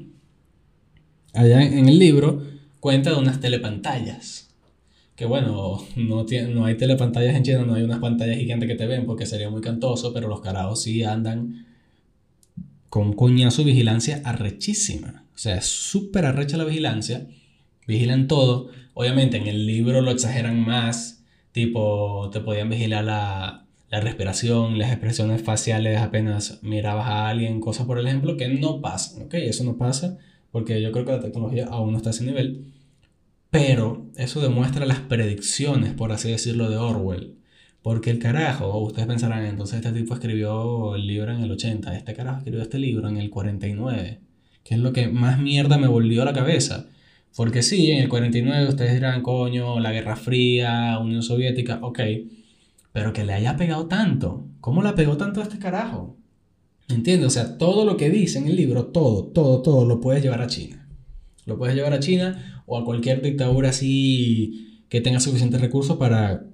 Allá 1.33 1.63
en 1.63 1.89
el 1.89 1.99
libro 1.99 2.43
cuenta 2.81 3.11
de 3.11 3.17
unas 3.17 3.41
telepantallas 3.41 4.50
que 5.21 5.27
bueno, 5.27 5.85
no, 5.97 6.25
tiene, 6.25 6.49
no 6.55 6.65
hay 6.65 6.79
telepantallas 6.79 7.37
en 7.37 7.43
China, 7.43 7.65
no 7.67 7.75
hay 7.75 7.83
unas 7.83 7.99
pantallas 7.99 8.39
gigantes 8.39 8.67
que 8.67 8.75
te 8.75 8.87
ven 8.87 9.05
porque 9.05 9.27
sería 9.27 9.51
muy 9.51 9.61
cantoso, 9.61 10.15
pero 10.15 10.29
los 10.29 10.41
carajos 10.41 10.81
sí 10.81 11.03
andan 11.03 11.67
con 12.89 13.13
coñazo 13.13 13.63
vigilancia 13.63 14.23
arrechísima. 14.25 15.27
O 15.35 15.39
sea, 15.39 15.57
es 15.57 15.67
súper 15.67 16.25
arrecha 16.25 16.57
la 16.57 16.65
vigilancia, 16.65 17.27
vigilan 17.87 18.29
todo. 18.29 18.71
Obviamente 18.95 19.37
en 19.37 19.47
el 19.47 19.67
libro 19.67 20.01
lo 20.01 20.11
exageran 20.11 20.59
más, 20.59 21.23
tipo, 21.53 22.31
te 22.33 22.41
podían 22.41 22.71
vigilar 22.71 23.05
la, 23.05 23.67
la 23.91 24.01
respiración, 24.01 24.79
las 24.79 24.91
expresiones 24.91 25.43
faciales 25.43 25.99
apenas 25.99 26.61
mirabas 26.63 27.09
a 27.09 27.29
alguien, 27.29 27.61
cosas 27.61 27.85
por 27.85 27.99
el 27.99 28.07
ejemplo, 28.07 28.39
que 28.39 28.49
no 28.49 28.81
pasan, 28.81 29.25
¿ok? 29.25 29.35
Eso 29.35 29.65
no 29.65 29.77
pasa 29.77 30.17
porque 30.51 30.81
yo 30.81 30.91
creo 30.93 31.05
que 31.05 31.13
la 31.13 31.21
tecnología 31.21 31.67
aún 31.67 31.93
no 31.93 31.99
está 31.99 32.09
a 32.09 32.13
ese 32.13 32.25
nivel. 32.25 32.73
Pero 33.51 34.07
eso 34.17 34.41
demuestra 34.41 34.87
las 34.87 35.01
predicciones, 35.01 35.93
por 35.93 36.13
así 36.13 36.31
decirlo, 36.31 36.71
de 36.71 36.77
Orwell. 36.77 37.37
Porque 37.83 38.11
el 38.11 38.19
carajo, 38.19 38.79
ustedes 38.79 39.09
pensarán, 39.09 39.45
entonces 39.45 39.77
este 39.77 39.93
tipo 39.93 40.15
escribió 40.15 40.95
el 40.95 41.07
libro 41.07 41.33
en 41.33 41.43
el 41.43 41.51
80, 41.51 41.97
este 41.97 42.15
carajo 42.15 42.39
escribió 42.39 42.63
este 42.63 42.79
libro 42.79 43.09
en 43.09 43.17
el 43.17 43.31
49, 43.31 44.21
que 44.63 44.75
es 44.75 44.81
lo 44.81 44.93
que 44.93 45.09
más 45.09 45.39
mierda 45.41 45.79
me 45.79 45.89
volvió 45.89 46.23
a 46.23 46.27
la 46.27 46.33
cabeza. 46.33 46.87
Porque 47.35 47.63
sí, 47.63 47.91
en 47.91 48.03
el 48.03 48.09
49 48.09 48.69
ustedes 48.69 48.95
dirán, 48.95 49.23
coño, 49.23 49.81
la 49.81 49.93
Guerra 49.93 50.17
Fría, 50.17 50.99
Unión 50.99 51.23
Soviética, 51.23 51.79
ok, 51.83 52.01
pero 52.93 53.13
que 53.13 53.25
le 53.25 53.33
haya 53.33 53.57
pegado 53.57 53.87
tanto, 53.87 54.47
¿cómo 54.61 54.83
le 54.83 54.93
pegó 54.93 55.17
tanto 55.17 55.41
a 55.41 55.45
este 55.45 55.59
carajo? 55.59 56.17
¿Entiendes? 56.89 57.29
O 57.29 57.31
sea, 57.31 57.57
todo 57.57 57.85
lo 57.85 57.97
que 57.97 58.11
dice 58.11 58.39
en 58.39 58.49
el 58.49 58.57
libro, 58.57 58.87
todo, 58.87 59.27
todo, 59.27 59.63
todo, 59.63 59.87
lo 59.87 60.01
puedes 60.01 60.23
llevar 60.23 60.43
a 60.43 60.49
China. 60.49 60.89
Lo 61.47 61.57
puedes 61.57 61.75
llevar 61.75 61.93
a 61.93 62.01
China 62.01 62.60
o 62.71 62.79
a 62.79 62.85
cualquier 62.85 63.21
dictadura 63.21 63.71
así 63.71 64.85
que 64.89 65.01
tenga 65.01 65.19
suficientes 65.19 65.61
recursos 65.61 65.97
para 65.97 66.45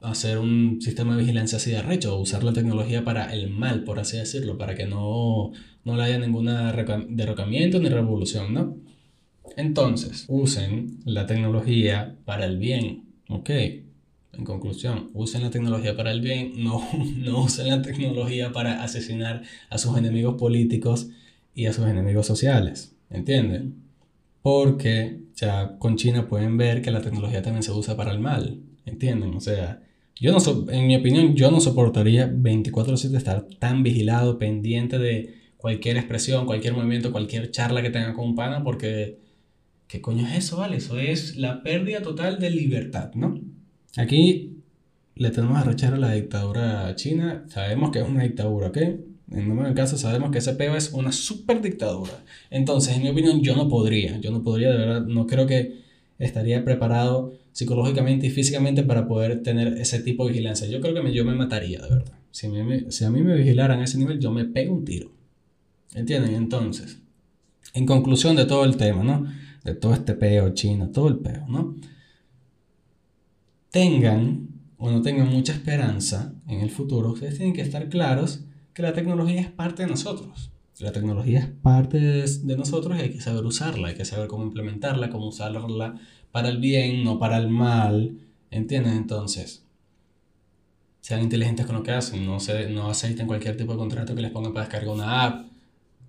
hacer 0.00 0.38
un 0.38 0.80
sistema 0.80 1.16
de 1.16 1.22
vigilancia 1.22 1.58
así 1.58 1.72
de 1.72 1.78
arrecho, 1.78 2.16
o 2.16 2.20
usar 2.20 2.44
la 2.44 2.52
tecnología 2.52 3.04
para 3.04 3.32
el 3.32 3.50
mal, 3.50 3.82
por 3.82 3.98
así 3.98 4.16
decirlo, 4.16 4.56
para 4.56 4.76
que 4.76 4.86
no, 4.86 5.50
no 5.84 6.00
haya 6.00 6.16
ningún 6.18 6.46
derrocamiento 7.10 7.80
ni 7.80 7.88
revolución, 7.88 8.54
¿no? 8.54 8.76
Entonces, 9.56 10.26
usen 10.28 11.00
la 11.04 11.26
tecnología 11.26 12.16
para 12.24 12.44
el 12.44 12.58
bien, 12.58 13.06
¿ok? 13.28 13.50
En 13.50 14.44
conclusión, 14.44 15.10
usen 15.12 15.42
la 15.42 15.50
tecnología 15.50 15.96
para 15.96 16.12
el 16.12 16.20
bien, 16.20 16.52
no, 16.62 16.88
no 17.16 17.42
usen 17.42 17.66
la 17.66 17.82
tecnología 17.82 18.52
para 18.52 18.84
asesinar 18.84 19.42
a 19.70 19.78
sus 19.78 19.98
enemigos 19.98 20.36
políticos 20.36 21.08
y 21.52 21.66
a 21.66 21.72
sus 21.72 21.86
enemigos 21.86 22.28
sociales, 22.28 22.94
¿entienden? 23.10 23.87
Porque 24.42 25.20
ya 25.34 25.78
con 25.78 25.96
China 25.96 26.28
pueden 26.28 26.56
ver 26.56 26.82
que 26.82 26.90
la 26.90 27.00
tecnología 27.00 27.42
también 27.42 27.62
se 27.62 27.72
usa 27.72 27.96
para 27.96 28.12
el 28.12 28.20
mal, 28.20 28.60
¿entienden? 28.86 29.34
O 29.34 29.40
sea, 29.40 29.82
yo 30.16 30.32
no 30.32 30.38
en 30.72 30.86
mi 30.86 30.96
opinión, 30.96 31.34
yo 31.34 31.50
no 31.50 31.60
soportaría 31.60 32.26
24/7 32.26 33.16
estar 33.16 33.46
tan 33.58 33.82
vigilado, 33.82 34.38
pendiente 34.38 34.98
de 34.98 35.34
cualquier 35.56 35.96
expresión, 35.96 36.46
cualquier 36.46 36.74
movimiento, 36.74 37.12
cualquier 37.12 37.50
charla 37.50 37.82
que 37.82 37.90
tenga 37.90 38.14
con 38.14 38.28
un 38.28 38.34
pana, 38.34 38.62
porque 38.62 39.18
¿qué 39.88 40.00
coño 40.00 40.26
es 40.26 40.36
eso, 40.36 40.58
vale? 40.58 40.76
Eso 40.76 40.98
es 40.98 41.36
la 41.36 41.62
pérdida 41.62 42.02
total 42.02 42.38
de 42.38 42.50
libertad, 42.50 43.12
¿no? 43.14 43.40
Aquí 43.96 44.62
le 45.14 45.30
tenemos 45.30 45.58
a 45.58 45.64
rechar 45.64 45.94
a 45.94 45.98
la 45.98 46.12
dictadura 46.12 46.94
china, 46.94 47.44
sabemos 47.48 47.90
que 47.90 47.98
es 48.00 48.08
una 48.08 48.22
dictadura, 48.22 48.68
¿ok? 48.68 48.78
En 49.30 49.46
número 49.46 49.68
de 49.68 49.74
casos 49.74 50.00
sabemos 50.00 50.30
que 50.30 50.38
ese 50.38 50.54
peo 50.54 50.74
es 50.74 50.92
una 50.92 51.12
super 51.12 51.60
dictadura. 51.60 52.24
Entonces, 52.50 52.96
en 52.96 53.02
mi 53.02 53.10
opinión, 53.10 53.42
yo 53.42 53.54
no 53.56 53.68
podría. 53.68 54.18
Yo 54.18 54.30
no 54.30 54.42
podría, 54.42 54.70
de 54.70 54.78
verdad, 54.78 55.06
no 55.06 55.26
creo 55.26 55.46
que 55.46 55.82
estaría 56.18 56.64
preparado 56.64 57.34
psicológicamente 57.52 58.26
y 58.26 58.30
físicamente 58.30 58.82
para 58.82 59.06
poder 59.06 59.42
tener 59.42 59.78
ese 59.78 60.00
tipo 60.00 60.24
de 60.24 60.30
vigilancia. 60.30 60.66
Yo 60.68 60.80
creo 60.80 60.94
que 60.94 61.12
yo 61.12 61.24
me 61.24 61.34
mataría, 61.34 61.80
de 61.80 61.88
verdad. 61.88 62.14
Si, 62.30 62.48
si 62.88 63.04
a 63.04 63.10
mí 63.10 63.22
me 63.22 63.34
vigilaran 63.36 63.80
a 63.80 63.84
ese 63.84 63.98
nivel, 63.98 64.18
yo 64.18 64.30
me 64.30 64.44
pego 64.44 64.74
un 64.74 64.84
tiro. 64.84 65.10
¿Entienden? 65.94 66.34
Entonces, 66.34 66.98
en 67.74 67.86
conclusión 67.86 68.36
de 68.36 68.46
todo 68.46 68.64
el 68.64 68.76
tema, 68.76 69.02
¿no? 69.02 69.26
De 69.64 69.74
todo 69.74 69.92
este 69.92 70.14
peo 70.14 70.54
chino, 70.54 70.90
todo 70.90 71.08
el 71.08 71.18
peo, 71.18 71.46
¿no? 71.48 71.76
Tengan 73.70 74.48
o 74.78 74.90
no 74.90 75.02
tengan 75.02 75.28
mucha 75.28 75.52
esperanza 75.52 76.32
en 76.46 76.60
el 76.60 76.70
futuro, 76.70 77.12
ustedes 77.12 77.36
tienen 77.36 77.54
que 77.54 77.62
estar 77.62 77.88
claros 77.88 78.44
que 78.78 78.82
la 78.82 78.92
tecnología 78.92 79.40
es 79.40 79.50
parte 79.50 79.82
de 79.82 79.88
nosotros. 79.88 80.52
La 80.78 80.92
tecnología 80.92 81.40
es 81.40 81.46
parte 81.48 81.98
de, 81.98 82.56
nosotros 82.56 82.96
y 82.96 83.02
hay 83.02 83.10
que 83.10 83.20
saber 83.20 83.44
usarla, 83.44 83.88
hay 83.88 83.96
que 83.96 84.04
saber 84.04 84.28
cómo 84.28 84.44
implementarla, 84.44 85.10
cómo 85.10 85.26
usarla 85.26 85.98
para 86.30 86.48
el 86.48 86.58
bien, 86.58 87.02
no 87.02 87.18
para 87.18 87.38
el 87.38 87.48
mal. 87.48 88.20
¿Entiendes? 88.52 88.92
Entonces, 88.92 89.64
sean 91.00 91.22
inteligentes 91.22 91.66
con 91.66 91.74
lo 91.74 91.82
que 91.82 91.90
hacen, 91.90 92.24
no, 92.24 92.38
se, 92.38 92.70
no 92.70 92.88
aceiten 92.88 93.26
cualquier 93.26 93.56
tipo 93.56 93.72
de 93.72 93.78
contrato 93.78 94.14
que 94.14 94.22
les 94.22 94.30
pongan 94.30 94.52
para 94.52 94.66
descargar 94.66 94.94
una 94.94 95.24
app. 95.24 95.46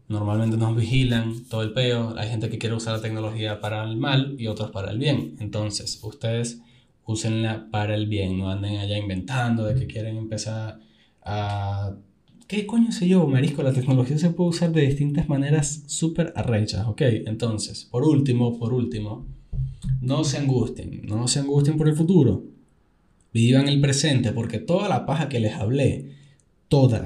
Normalmente 0.08 0.56
nos 0.56 0.76
vigilan 0.76 1.46
todo 1.46 1.64
el 1.64 1.74
peo. 1.74 2.14
Hay 2.20 2.30
gente 2.30 2.52
que 2.52 2.60
quiere 2.60 2.76
usar 2.76 2.98
la 2.98 3.02
tecnología 3.02 3.60
para 3.60 3.84
el 3.84 3.98
mal 3.98 4.36
y 4.38 4.46
otros 4.46 4.70
para 4.70 4.92
el 4.92 5.00
bien. 5.00 5.38
Entonces, 5.40 6.00
ustedes 6.04 6.62
úsenla 7.04 7.66
para 7.72 7.96
el 7.96 8.06
bien. 8.06 8.38
No 8.38 8.52
anden 8.52 8.78
allá 8.78 8.96
inventando 8.96 9.66
de 9.66 9.74
que 9.74 9.88
quieren 9.88 10.18
empezar 10.18 10.80
a... 11.24 11.96
¿Qué 12.50 12.66
coño 12.66 12.92
sé 12.92 13.08
yo, 13.08 13.28
marisco? 13.28 13.62
La 13.62 13.74
tecnología 13.74 14.18
se 14.18 14.32
puede 14.32 14.50
usar 14.50 14.72
de 14.72 14.82
distintas 14.82 15.30
maneras 15.30 15.84
súper 15.86 16.34
arrechas, 16.36 16.88
¿ok? 16.88 17.02
Entonces, 17.28 17.86
por 17.86 18.04
último, 18.04 18.58
por 18.58 18.74
último, 18.74 19.28
no 20.02 20.24
se 20.24 20.40
angustien. 20.40 21.04
No 21.04 21.28
se 21.28 21.42
angustien 21.42 21.78
por 21.78 21.88
el 21.88 21.96
futuro. 21.96 22.46
Vivan 23.32 23.70
el 23.70 23.80
presente 23.80 24.32
porque 24.32 24.58
toda 24.58 24.90
la 24.90 25.06
paja 25.06 25.30
que 25.30 25.40
les 25.40 25.54
hablé 25.54 26.16
toda, 26.70 27.06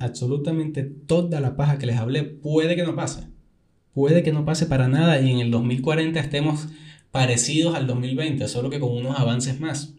absolutamente 0.00 0.82
toda 0.82 1.40
la 1.40 1.54
paja 1.54 1.78
que 1.78 1.86
les 1.86 1.96
hablé, 1.96 2.24
puede 2.24 2.74
que 2.74 2.82
no 2.82 2.96
pase. 2.96 3.28
Puede 3.92 4.24
que 4.24 4.32
no 4.32 4.44
pase 4.44 4.66
para 4.66 4.88
nada 4.88 5.20
y 5.20 5.30
en 5.30 5.38
el 5.38 5.52
2040 5.52 6.18
estemos 6.18 6.66
parecidos 7.12 7.76
al 7.76 7.86
2020, 7.86 8.48
solo 8.48 8.70
que 8.70 8.80
con 8.80 8.90
unos 8.90 9.20
avances 9.20 9.60
más. 9.60 9.94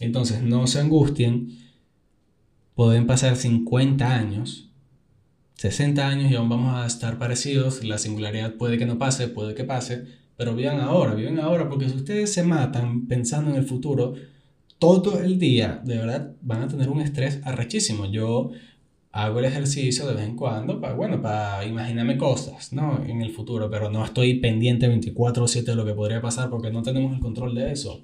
Entonces, 0.00 0.42
no 0.42 0.66
se 0.66 0.80
angustien. 0.80 1.61
Pueden 2.74 3.06
pasar 3.06 3.36
50 3.36 4.14
años, 4.14 4.70
60 5.54 6.08
años 6.08 6.30
y 6.30 6.34
aún 6.34 6.48
vamos 6.48 6.74
a 6.74 6.86
estar 6.86 7.18
parecidos. 7.18 7.84
La 7.84 7.98
singularidad 7.98 8.54
puede 8.54 8.78
que 8.78 8.86
no 8.86 8.98
pase, 8.98 9.28
puede 9.28 9.54
que 9.54 9.64
pase, 9.64 10.06
pero 10.36 10.54
vivan 10.54 10.80
ahora, 10.80 11.14
viven 11.14 11.38
ahora, 11.38 11.68
porque 11.68 11.88
si 11.88 11.96
ustedes 11.96 12.32
se 12.32 12.42
matan 12.42 13.06
pensando 13.06 13.50
en 13.50 13.56
el 13.56 13.64
futuro, 13.64 14.14
todo 14.78 15.20
el 15.20 15.38
día, 15.38 15.80
de 15.84 15.98
verdad, 15.98 16.32
van 16.40 16.62
a 16.62 16.68
tener 16.68 16.88
un 16.88 17.00
estrés 17.00 17.40
arrechísimo. 17.44 18.06
Yo 18.06 18.50
hago 19.12 19.38
el 19.38 19.44
ejercicio 19.44 20.06
de 20.06 20.14
vez 20.14 20.24
en 20.24 20.34
cuando 20.34 20.80
para, 20.80 20.94
bueno, 20.94 21.20
para 21.20 21.64
imaginarme 21.66 22.16
cosas, 22.16 22.72
¿no? 22.72 23.04
En 23.06 23.20
el 23.20 23.30
futuro, 23.30 23.70
pero 23.70 23.90
no 23.90 24.04
estoy 24.04 24.40
pendiente 24.40 24.88
24/7 24.88 25.72
de 25.72 25.76
lo 25.76 25.84
que 25.84 25.92
podría 25.92 26.22
pasar 26.22 26.48
porque 26.48 26.70
no 26.70 26.82
tenemos 26.82 27.12
el 27.12 27.20
control 27.20 27.54
de 27.54 27.70
eso. 27.70 28.02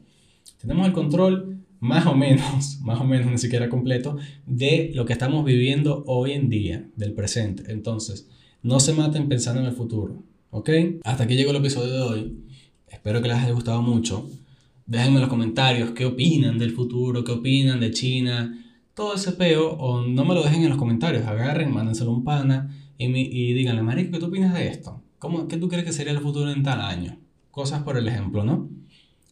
Tenemos 0.61 0.87
el 0.87 0.93
control 0.93 1.58
más 1.81 2.07
o 2.07 2.15
menos, 2.15 2.79
más 2.83 3.01
o 3.01 3.05
menos, 3.05 3.31
ni 3.31 3.39
siquiera 3.39 3.69
completo, 3.69 4.17
de 4.47 4.93
lo 4.95 5.05
que 5.07 5.13
estamos 5.13 5.45
viviendo 5.45 6.05
hoy 6.07 6.33
en 6.33 6.49
día, 6.49 6.89
del 6.97 7.13
presente. 7.13 7.71
Entonces, 7.73 8.29
no 8.63 8.81
se 8.81 8.93
maten 8.93 9.29
pensando 9.29 9.61
en 9.61 9.67
el 9.67 9.75
futuro, 9.75 10.23
¿ok? 10.51 10.71
Hasta 11.05 11.25
aquí 11.25 11.37
llegó 11.37 11.51
el 11.51 11.57
episodio 11.57 11.93
de 11.93 12.01
hoy. 12.01 12.39
Espero 12.89 13.23
que 13.23 13.29
les 13.29 13.37
haya 13.37 13.53
gustado 13.53 13.83
mucho. 13.83 14.29
Déjenme 14.87 15.17
en 15.17 15.21
los 15.21 15.31
comentarios 15.31 15.91
qué 15.91 16.07
opinan 16.07 16.59
del 16.59 16.73
futuro, 16.73 17.23
qué 17.23 17.33
opinan 17.33 17.79
de 17.81 17.91
China, 17.91 18.65
todo 18.95 19.15
ese 19.15 19.33
peo, 19.33 19.73
o 19.73 20.03
no 20.03 20.25
me 20.25 20.35
lo 20.35 20.43
dejen 20.43 20.63
en 20.63 20.71
los 20.71 20.79
comentarios, 20.79 21.27
agarren, 21.27 21.73
mándenselo 21.73 22.11
un 22.11 22.25
pana 22.25 22.75
y, 22.97 23.05
y 23.05 23.53
díganle, 23.53 23.83
Marico, 23.83 24.13
¿qué 24.13 24.19
tú 24.19 24.27
opinas 24.27 24.55
de 24.55 24.67
esto? 24.67 25.03
¿Cómo, 25.19 25.47
¿Qué 25.47 25.57
tú 25.57 25.69
crees 25.69 25.85
que 25.85 25.93
sería 25.93 26.13
el 26.13 26.21
futuro 26.21 26.51
en 26.51 26.63
tal 26.63 26.81
año? 26.81 27.19
Cosas 27.51 27.83
por 27.83 27.97
el 27.97 28.09
ejemplo, 28.09 28.45
¿no? 28.45 28.69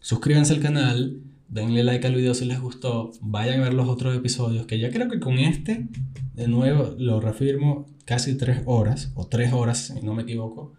Suscríbanse 0.01 0.55
al 0.55 0.61
canal, 0.61 1.21
denle 1.49 1.85
like 1.85 2.07
al 2.07 2.15
video 2.15 2.35
si 2.35 2.45
les 2.45 2.61
gustó, 2.61 3.13
vayan 3.21 3.61
a 3.61 3.65
ver 3.65 3.75
los 3.75 3.89
otros 3.89 4.17
episodios, 4.17 4.67
que 4.67 4.79
ya 4.79 4.91
creo 4.91 5.09
que 5.09 5.21
con 5.21 5.39
este, 5.39 5.89
de 6.35 6.49
nuevo, 6.49 6.95
lo 6.99 7.21
reafirmo, 7.21 7.87
casi 8.05 8.37
tres 8.37 8.63
horas, 8.67 9.13
o 9.15 9.27
tres 9.27 9.53
horas, 9.53 9.93
si 9.95 10.05
no 10.05 10.15
me 10.15 10.23
equivoco 10.23 10.75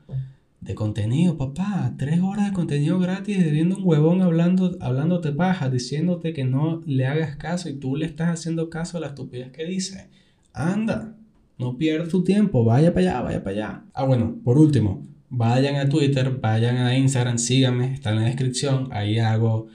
de 0.61 0.75
contenido, 0.75 1.37
papá. 1.37 1.93
Tres 1.97 2.19
horas 2.21 2.47
de 2.47 2.53
contenido 2.53 2.99
gratis 2.99 3.43
de 3.43 3.51
viendo 3.51 3.77
un 3.77 3.83
huevón 3.85 4.21
hablando, 4.21 4.77
hablándote 4.81 5.31
paja, 5.31 5.69
diciéndote 5.69 6.33
que 6.33 6.43
no 6.43 6.81
le 6.85 7.07
hagas 7.07 7.37
caso 7.37 7.69
y 7.69 7.73
tú 7.73 7.95
le 7.95 8.05
estás 8.05 8.29
haciendo 8.29 8.69
caso 8.69 8.97
a 8.97 9.01
la 9.01 9.07
estupidez 9.07 9.51
que 9.51 9.65
dice. 9.65 10.09
Anda, 10.53 11.15
no 11.57 11.77
pierdas 11.77 12.09
tu 12.09 12.23
tiempo, 12.23 12.63
vaya 12.63 12.93
para 12.93 13.11
allá, 13.11 13.21
vaya 13.21 13.43
para 13.43 13.55
allá. 13.55 13.83
Ah, 13.93 14.03
bueno, 14.03 14.35
por 14.43 14.57
último, 14.57 15.03
vayan 15.29 15.75
a 15.75 15.87
Twitter, 15.89 16.37
vayan 16.41 16.77
a 16.77 16.97
Instagram, 16.97 17.37
síganme, 17.37 17.93
está 17.93 18.09
en 18.09 18.17
la 18.17 18.23
descripción. 18.23 18.89
Ahí 18.91 19.19
hago 19.19 19.67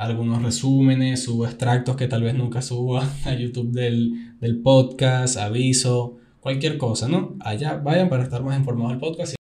algunos 0.00 0.42
resúmenes, 0.42 1.24
subo 1.24 1.44
extractos 1.44 1.94
que 1.94 2.08
tal 2.08 2.22
vez 2.22 2.34
nunca 2.34 2.62
subo 2.62 2.98
a 3.24 3.34
YouTube 3.34 3.70
del, 3.70 4.34
del 4.40 4.62
podcast, 4.62 5.36
aviso, 5.36 6.16
cualquier 6.40 6.78
cosa, 6.78 7.06
¿no? 7.06 7.36
Allá 7.40 7.76
vayan 7.76 8.08
para 8.08 8.22
estar 8.22 8.42
más 8.42 8.58
informados 8.58 8.92
del 8.92 9.00
podcast. 9.00 9.34